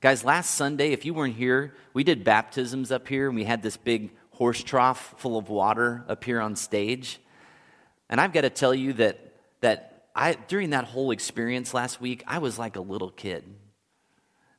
Guys, 0.00 0.24
last 0.24 0.54
Sunday, 0.54 0.92
if 0.92 1.04
you 1.04 1.12
weren't 1.12 1.36
here, 1.36 1.74
we 1.92 2.02
did 2.02 2.24
baptisms 2.24 2.90
up 2.90 3.06
here, 3.06 3.26
and 3.26 3.36
we 3.36 3.44
had 3.44 3.62
this 3.62 3.76
big 3.76 4.10
horse 4.30 4.62
trough 4.62 5.14
full 5.18 5.36
of 5.36 5.50
water 5.50 6.02
up 6.08 6.24
here 6.24 6.40
on 6.40 6.56
stage. 6.56 7.20
And 8.08 8.18
I've 8.18 8.32
got 8.32 8.40
to 8.40 8.50
tell 8.50 8.74
you 8.74 8.94
that, 8.94 9.34
that 9.60 9.89
I, 10.14 10.34
during 10.34 10.70
that 10.70 10.84
whole 10.84 11.10
experience 11.10 11.72
last 11.72 12.00
week, 12.00 12.22
I 12.26 12.38
was 12.38 12.58
like 12.58 12.76
a 12.76 12.80
little 12.80 13.10
kid, 13.10 13.44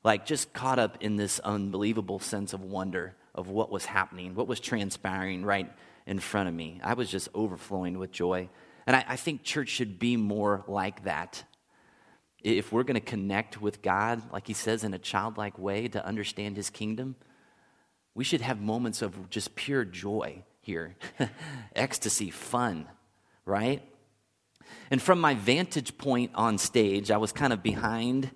like 0.03 0.25
just 0.25 0.53
caught 0.53 0.79
up 0.79 0.97
in 1.01 1.15
this 1.15 1.39
unbelievable 1.39 2.19
sense 2.19 2.53
of 2.53 2.61
wonder 2.61 3.15
of 3.33 3.47
what 3.47 3.71
was 3.71 3.85
happening, 3.85 4.35
what 4.35 4.47
was 4.47 4.59
transpiring 4.59 5.43
right 5.43 5.71
in 6.05 6.19
front 6.19 6.49
of 6.49 6.55
me. 6.55 6.79
I 6.83 6.93
was 6.93 7.09
just 7.09 7.29
overflowing 7.33 7.97
with 7.97 8.11
joy. 8.11 8.49
And 8.85 8.95
I, 8.95 9.05
I 9.09 9.15
think 9.15 9.43
church 9.43 9.69
should 9.69 9.99
be 9.99 10.17
more 10.17 10.63
like 10.67 11.03
that. 11.03 11.43
If 12.43 12.71
we're 12.71 12.83
going 12.83 12.99
to 12.99 13.01
connect 13.01 13.61
with 13.61 13.81
God, 13.81 14.21
like 14.33 14.47
he 14.47 14.53
says, 14.53 14.83
in 14.83 14.93
a 14.93 14.99
childlike 14.99 15.59
way 15.59 15.87
to 15.89 16.05
understand 16.05 16.57
his 16.57 16.69
kingdom, 16.69 17.15
we 18.15 18.23
should 18.23 18.41
have 18.41 18.59
moments 18.59 19.01
of 19.01 19.29
just 19.29 19.55
pure 19.55 19.85
joy 19.85 20.43
here 20.61 20.95
ecstasy, 21.75 22.29
fun, 22.29 22.87
right? 23.45 23.83
And 24.89 25.01
from 25.01 25.21
my 25.21 25.33
vantage 25.35 25.97
point 25.97 26.31
on 26.35 26.57
stage, 26.57 27.11
I 27.11 27.17
was 27.17 27.31
kind 27.31 27.53
of 27.53 27.63
behind, 27.63 28.31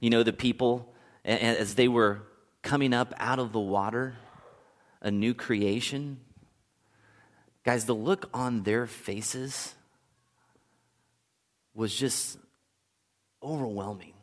you 0.00 0.10
know, 0.10 0.22
the 0.22 0.32
people 0.32 0.92
as 1.24 1.74
they 1.74 1.88
were 1.88 2.22
coming 2.62 2.92
up 2.92 3.12
out 3.18 3.38
of 3.38 3.52
the 3.52 3.60
water, 3.60 4.16
a 5.00 5.10
new 5.10 5.34
creation. 5.34 6.20
Guys, 7.64 7.84
the 7.84 7.94
look 7.94 8.30
on 8.32 8.62
their 8.62 8.86
faces 8.86 9.74
was 11.74 11.94
just 11.94 12.38
overwhelming, 13.42 14.14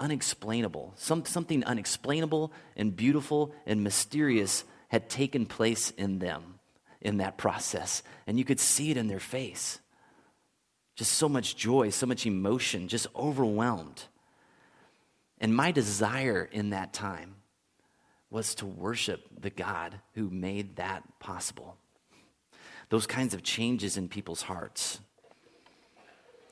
unexplainable. 0.00 0.92
Some, 0.96 1.24
something 1.24 1.64
unexplainable 1.64 2.52
and 2.76 2.94
beautiful 2.94 3.54
and 3.66 3.82
mysterious 3.82 4.64
had 4.88 5.08
taken 5.08 5.46
place 5.46 5.90
in 5.90 6.18
them 6.18 6.57
in 7.00 7.18
that 7.18 7.38
process. 7.38 8.02
And 8.26 8.38
you 8.38 8.44
could 8.44 8.60
see 8.60 8.90
it 8.90 8.96
in 8.96 9.08
their 9.08 9.20
face. 9.20 9.78
Just 10.96 11.12
so 11.12 11.28
much 11.28 11.56
joy, 11.56 11.90
so 11.90 12.06
much 12.06 12.26
emotion, 12.26 12.88
just 12.88 13.06
overwhelmed. 13.14 14.04
And 15.40 15.54
my 15.54 15.70
desire 15.70 16.48
in 16.50 16.70
that 16.70 16.92
time 16.92 17.36
was 18.30 18.54
to 18.56 18.66
worship 18.66 19.22
the 19.40 19.50
God 19.50 20.00
who 20.14 20.28
made 20.28 20.76
that 20.76 21.04
possible. 21.20 21.76
Those 22.90 23.06
kinds 23.06 23.34
of 23.34 23.42
changes 23.42 23.96
in 23.96 24.08
people's 24.08 24.42
hearts. 24.42 25.00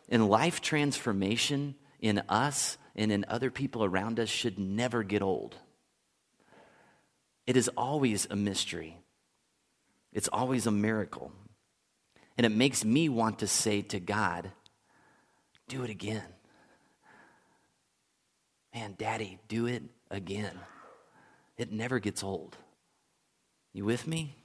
And 0.08 0.28
life 0.28 0.60
transformation 0.60 1.74
in 2.00 2.22
us 2.28 2.78
and 2.94 3.10
in 3.10 3.24
other 3.28 3.50
people 3.50 3.84
around 3.84 4.20
us 4.20 4.28
should 4.28 4.58
never 4.58 5.02
get 5.02 5.22
old. 5.22 5.56
It 7.46 7.56
is 7.56 7.68
always 7.76 8.26
a 8.30 8.36
mystery. 8.36 8.98
It's 10.12 10.28
always 10.28 10.66
a 10.66 10.70
miracle. 10.70 11.32
And 12.36 12.44
it 12.44 12.50
makes 12.50 12.84
me 12.84 13.08
want 13.08 13.38
to 13.40 13.46
say 13.46 13.82
to 13.82 14.00
God, 14.00 14.50
do 15.68 15.82
it 15.82 15.90
again. 15.90 16.22
Man, 18.74 18.94
Daddy, 18.98 19.38
do 19.48 19.66
it 19.66 19.82
again. 20.10 20.58
It 21.56 21.72
never 21.72 21.98
gets 21.98 22.22
old. 22.22 22.56
You 23.72 23.84
with 23.84 24.06
me? 24.06 24.36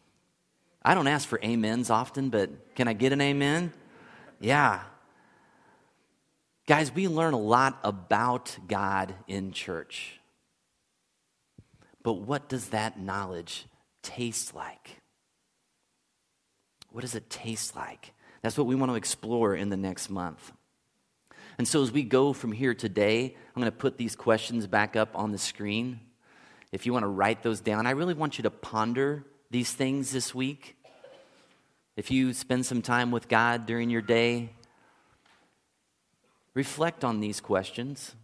I 0.84 0.96
don't 0.96 1.08
ask 1.08 1.28
for 1.28 1.44
amens 1.44 1.90
often, 1.90 2.30
but 2.30 2.76
can 2.76 2.88
I 2.88 2.94
get 2.94 3.14
an 3.14 3.22
amen? 3.22 3.74
Yeah. 4.40 4.82
Guys, 6.66 6.94
we 6.94 7.08
learn 7.08 7.34
a 7.34 7.40
lot 7.40 7.80
about 7.84 8.58
God 8.68 9.14
in 9.28 9.52
church. 9.52 10.20
But 12.04 12.14
what 12.14 12.50
does 12.50 12.70
that 12.70 13.00
knowledge 13.00 13.66
taste 14.02 14.56
like? 14.56 15.01
What 16.92 17.02
does 17.02 17.16
it 17.16 17.30
taste 17.30 17.76
like? 17.76 18.14
That's 18.42 18.58
what 18.58 18.68
we 18.68 18.76
want 18.76 18.92
to 18.92 18.96
explore 18.96 19.56
in 19.56 19.70
the 19.70 19.78
next 19.78 20.10
month. 20.10 20.52
And 21.58 21.68
so, 21.68 21.82
as 21.84 21.92
we 21.92 22.04
go 22.04 22.34
from 22.34 22.52
here 22.52 22.74
today, 22.74 23.36
I'm 23.56 23.62
going 23.62 23.72
to 23.72 23.78
put 23.78 23.98
these 23.98 24.16
questions 24.16 24.68
back 24.68 24.96
up 24.96 25.10
on 25.16 25.32
the 25.32 25.38
screen. 25.38 26.00
If 26.72 26.86
you 26.86 26.94
want 26.94 27.04
to 27.04 27.10
write 27.10 27.44
those 27.44 27.60
down, 27.60 27.86
I 27.86 27.92
really 27.92 28.14
want 28.14 28.38
you 28.38 28.44
to 28.44 28.50
ponder 28.50 29.26
these 29.50 29.72
things 29.72 30.12
this 30.12 30.34
week. 30.34 30.78
If 31.98 32.10
you 32.10 32.34
spend 32.34 32.66
some 32.66 32.82
time 32.82 33.12
with 33.12 33.28
God 33.28 33.66
during 33.66 33.90
your 33.90 34.02
day, 34.02 34.52
reflect 36.54 37.04
on 37.04 37.20
these 37.20 37.42
questions. 37.42 38.16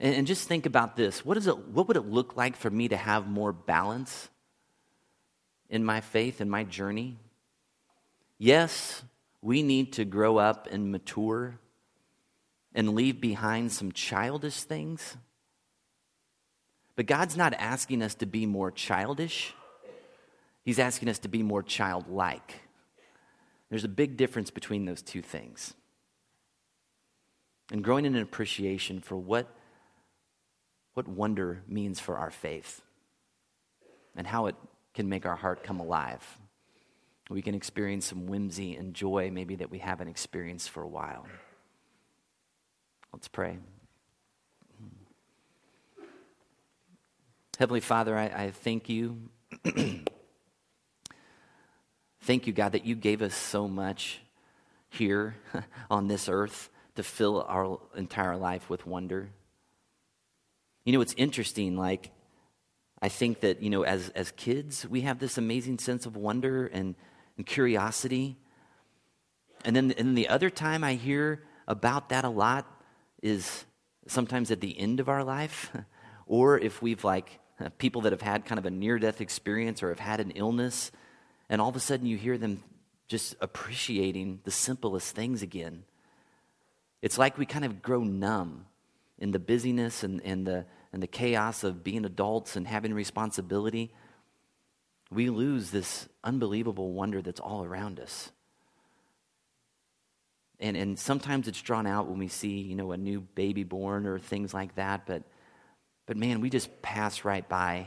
And, 0.00 0.14
and 0.14 0.26
just 0.26 0.48
think 0.48 0.66
about 0.66 0.96
this. 0.96 1.24
What, 1.24 1.36
is 1.36 1.46
it, 1.46 1.58
what 1.68 1.88
would 1.88 1.96
it 1.96 2.06
look 2.06 2.36
like 2.36 2.56
for 2.56 2.70
me 2.70 2.88
to 2.88 2.96
have 2.96 3.26
more 3.26 3.52
balance 3.52 4.28
in 5.68 5.84
my 5.84 6.00
faith 6.00 6.40
and 6.40 6.50
my 6.50 6.64
journey? 6.64 7.16
Yes, 8.38 9.02
we 9.40 9.62
need 9.62 9.92
to 9.94 10.04
grow 10.04 10.38
up 10.38 10.68
and 10.70 10.90
mature 10.90 11.58
and 12.74 12.94
leave 12.94 13.20
behind 13.20 13.72
some 13.72 13.92
childish 13.92 14.62
things. 14.62 15.16
But 16.96 17.06
God's 17.06 17.36
not 17.36 17.54
asking 17.54 18.02
us 18.02 18.14
to 18.16 18.26
be 18.26 18.46
more 18.46 18.70
childish, 18.70 19.54
He's 20.64 20.78
asking 20.78 21.10
us 21.10 21.18
to 21.20 21.28
be 21.28 21.42
more 21.42 21.62
childlike. 21.62 22.62
There's 23.68 23.84
a 23.84 23.88
big 23.88 24.16
difference 24.16 24.50
between 24.50 24.86
those 24.86 25.02
two 25.02 25.20
things. 25.20 25.74
And 27.70 27.84
growing 27.84 28.06
in 28.06 28.14
an 28.14 28.22
appreciation 28.22 29.00
for 29.00 29.16
what 29.16 29.46
what 30.94 31.06
wonder 31.08 31.62
means 31.66 32.00
for 32.00 32.16
our 32.16 32.30
faith 32.30 32.80
and 34.16 34.26
how 34.26 34.46
it 34.46 34.54
can 34.94 35.08
make 35.08 35.26
our 35.26 35.36
heart 35.36 35.62
come 35.64 35.80
alive. 35.80 36.38
We 37.28 37.42
can 37.42 37.54
experience 37.54 38.06
some 38.06 38.26
whimsy 38.26 38.76
and 38.76 38.94
joy, 38.94 39.30
maybe 39.32 39.56
that 39.56 39.70
we 39.70 39.78
haven't 39.78 40.08
experienced 40.08 40.70
for 40.70 40.82
a 40.82 40.88
while. 40.88 41.26
Let's 43.12 43.28
pray. 43.28 43.58
Heavenly 47.58 47.80
Father, 47.80 48.16
I, 48.16 48.24
I 48.24 48.50
thank 48.50 48.88
you. 48.88 49.28
thank 52.22 52.46
you, 52.46 52.52
God, 52.52 52.72
that 52.72 52.84
you 52.84 52.94
gave 52.94 53.22
us 53.22 53.34
so 53.34 53.68
much 53.68 54.20
here 54.90 55.36
on 55.90 56.08
this 56.08 56.28
earth 56.28 56.68
to 56.96 57.02
fill 57.02 57.44
our 57.48 57.80
entire 57.96 58.36
life 58.36 58.68
with 58.68 58.86
wonder. 58.86 59.30
You 60.84 60.92
know, 60.92 61.00
it's 61.00 61.14
interesting, 61.16 61.76
like, 61.76 62.10
I 63.00 63.08
think 63.08 63.40
that, 63.40 63.62
you 63.62 63.70
know, 63.70 63.84
as, 63.84 64.10
as 64.10 64.30
kids, 64.32 64.86
we 64.86 65.02
have 65.02 65.18
this 65.18 65.38
amazing 65.38 65.78
sense 65.78 66.06
of 66.06 66.16
wonder 66.16 66.66
and, 66.66 66.94
and 67.36 67.46
curiosity. 67.46 68.36
And 69.64 69.74
then, 69.74 69.92
and 69.96 70.16
the 70.16 70.28
other 70.28 70.50
time 70.50 70.84
I 70.84 70.94
hear 70.94 71.42
about 71.66 72.10
that 72.10 72.24
a 72.24 72.28
lot 72.28 72.66
is 73.22 73.64
sometimes 74.06 74.50
at 74.50 74.60
the 74.60 74.78
end 74.78 75.00
of 75.00 75.08
our 75.08 75.24
life, 75.24 75.70
or 76.26 76.58
if 76.58 76.82
we've 76.82 77.04
like 77.04 77.40
people 77.78 78.02
that 78.02 78.12
have 78.12 78.22
had 78.22 78.44
kind 78.44 78.58
of 78.58 78.66
a 78.66 78.70
near 78.70 78.98
death 78.98 79.20
experience 79.20 79.82
or 79.82 79.88
have 79.88 79.98
had 79.98 80.20
an 80.20 80.30
illness, 80.32 80.90
and 81.48 81.60
all 81.60 81.68
of 81.68 81.76
a 81.76 81.80
sudden 81.80 82.06
you 82.06 82.16
hear 82.16 82.36
them 82.36 82.62
just 83.06 83.36
appreciating 83.40 84.40
the 84.44 84.50
simplest 84.50 85.14
things 85.14 85.42
again. 85.42 85.84
It's 87.02 87.18
like 87.18 87.36
we 87.38 87.46
kind 87.46 87.64
of 87.64 87.82
grow 87.82 88.02
numb 88.02 88.66
in 89.24 89.30
the 89.30 89.38
busyness 89.38 90.04
and, 90.04 90.20
and, 90.22 90.46
the, 90.46 90.66
and 90.92 91.02
the 91.02 91.06
chaos 91.06 91.64
of 91.64 91.82
being 91.82 92.04
adults 92.04 92.56
and 92.56 92.66
having 92.66 92.92
responsibility. 92.92 93.90
We 95.10 95.30
lose 95.30 95.70
this 95.70 96.10
unbelievable 96.22 96.92
wonder 96.92 97.22
that's 97.22 97.40
all 97.40 97.64
around 97.64 98.00
us. 98.00 98.30
And, 100.60 100.76
and 100.76 100.98
sometimes 100.98 101.48
it's 101.48 101.62
drawn 101.62 101.86
out 101.86 102.06
when 102.06 102.18
we 102.18 102.28
see, 102.28 102.60
you 102.60 102.74
know, 102.74 102.92
a 102.92 102.98
new 102.98 103.22
baby 103.22 103.64
born 103.64 104.04
or 104.04 104.18
things 104.18 104.52
like 104.52 104.74
that. 104.74 105.06
But, 105.06 105.22
but 106.04 106.18
man, 106.18 106.42
we 106.42 106.50
just 106.50 106.82
pass 106.82 107.24
right 107.24 107.48
by 107.48 107.86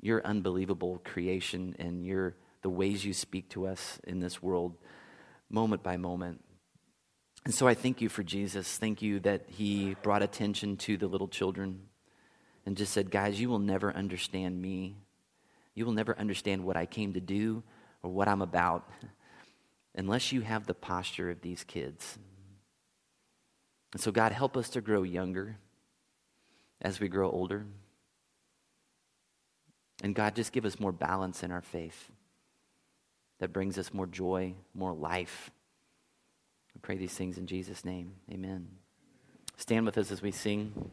your 0.00 0.20
unbelievable 0.26 1.00
creation 1.04 1.76
and 1.78 2.04
your, 2.04 2.34
the 2.62 2.70
ways 2.70 3.04
you 3.04 3.14
speak 3.14 3.48
to 3.50 3.68
us 3.68 4.00
in 4.02 4.18
this 4.18 4.42
world 4.42 4.74
moment 5.48 5.84
by 5.84 5.96
moment. 5.96 6.42
And 7.48 7.54
so 7.54 7.66
I 7.66 7.72
thank 7.72 8.02
you 8.02 8.10
for 8.10 8.22
Jesus. 8.22 8.76
Thank 8.76 9.00
you 9.00 9.20
that 9.20 9.44
he 9.48 9.96
brought 10.02 10.22
attention 10.22 10.76
to 10.76 10.98
the 10.98 11.06
little 11.06 11.28
children 11.28 11.80
and 12.66 12.76
just 12.76 12.92
said, 12.92 13.10
guys, 13.10 13.40
you 13.40 13.48
will 13.48 13.58
never 13.58 13.90
understand 13.90 14.60
me. 14.60 14.96
You 15.74 15.86
will 15.86 15.94
never 15.94 16.14
understand 16.18 16.62
what 16.62 16.76
I 16.76 16.84
came 16.84 17.14
to 17.14 17.22
do 17.22 17.62
or 18.02 18.10
what 18.10 18.28
I'm 18.28 18.42
about 18.42 18.90
unless 19.94 20.30
you 20.30 20.42
have 20.42 20.66
the 20.66 20.74
posture 20.74 21.30
of 21.30 21.40
these 21.40 21.64
kids. 21.64 22.18
And 23.94 24.02
so, 24.02 24.12
God, 24.12 24.32
help 24.32 24.54
us 24.54 24.68
to 24.68 24.82
grow 24.82 25.02
younger 25.02 25.56
as 26.82 27.00
we 27.00 27.08
grow 27.08 27.30
older. 27.30 27.64
And 30.02 30.14
God, 30.14 30.36
just 30.36 30.52
give 30.52 30.66
us 30.66 30.78
more 30.78 30.92
balance 30.92 31.42
in 31.42 31.50
our 31.50 31.62
faith 31.62 32.10
that 33.38 33.54
brings 33.54 33.78
us 33.78 33.94
more 33.94 34.06
joy, 34.06 34.52
more 34.74 34.92
life. 34.92 35.50
I 36.78 36.86
pray 36.86 36.96
these 36.96 37.14
things 37.14 37.38
in 37.38 37.46
Jesus' 37.46 37.84
name. 37.84 38.12
Amen. 38.32 38.68
Stand 39.56 39.84
with 39.84 39.98
us 39.98 40.12
as 40.12 40.22
we 40.22 40.30
sing. 40.30 40.90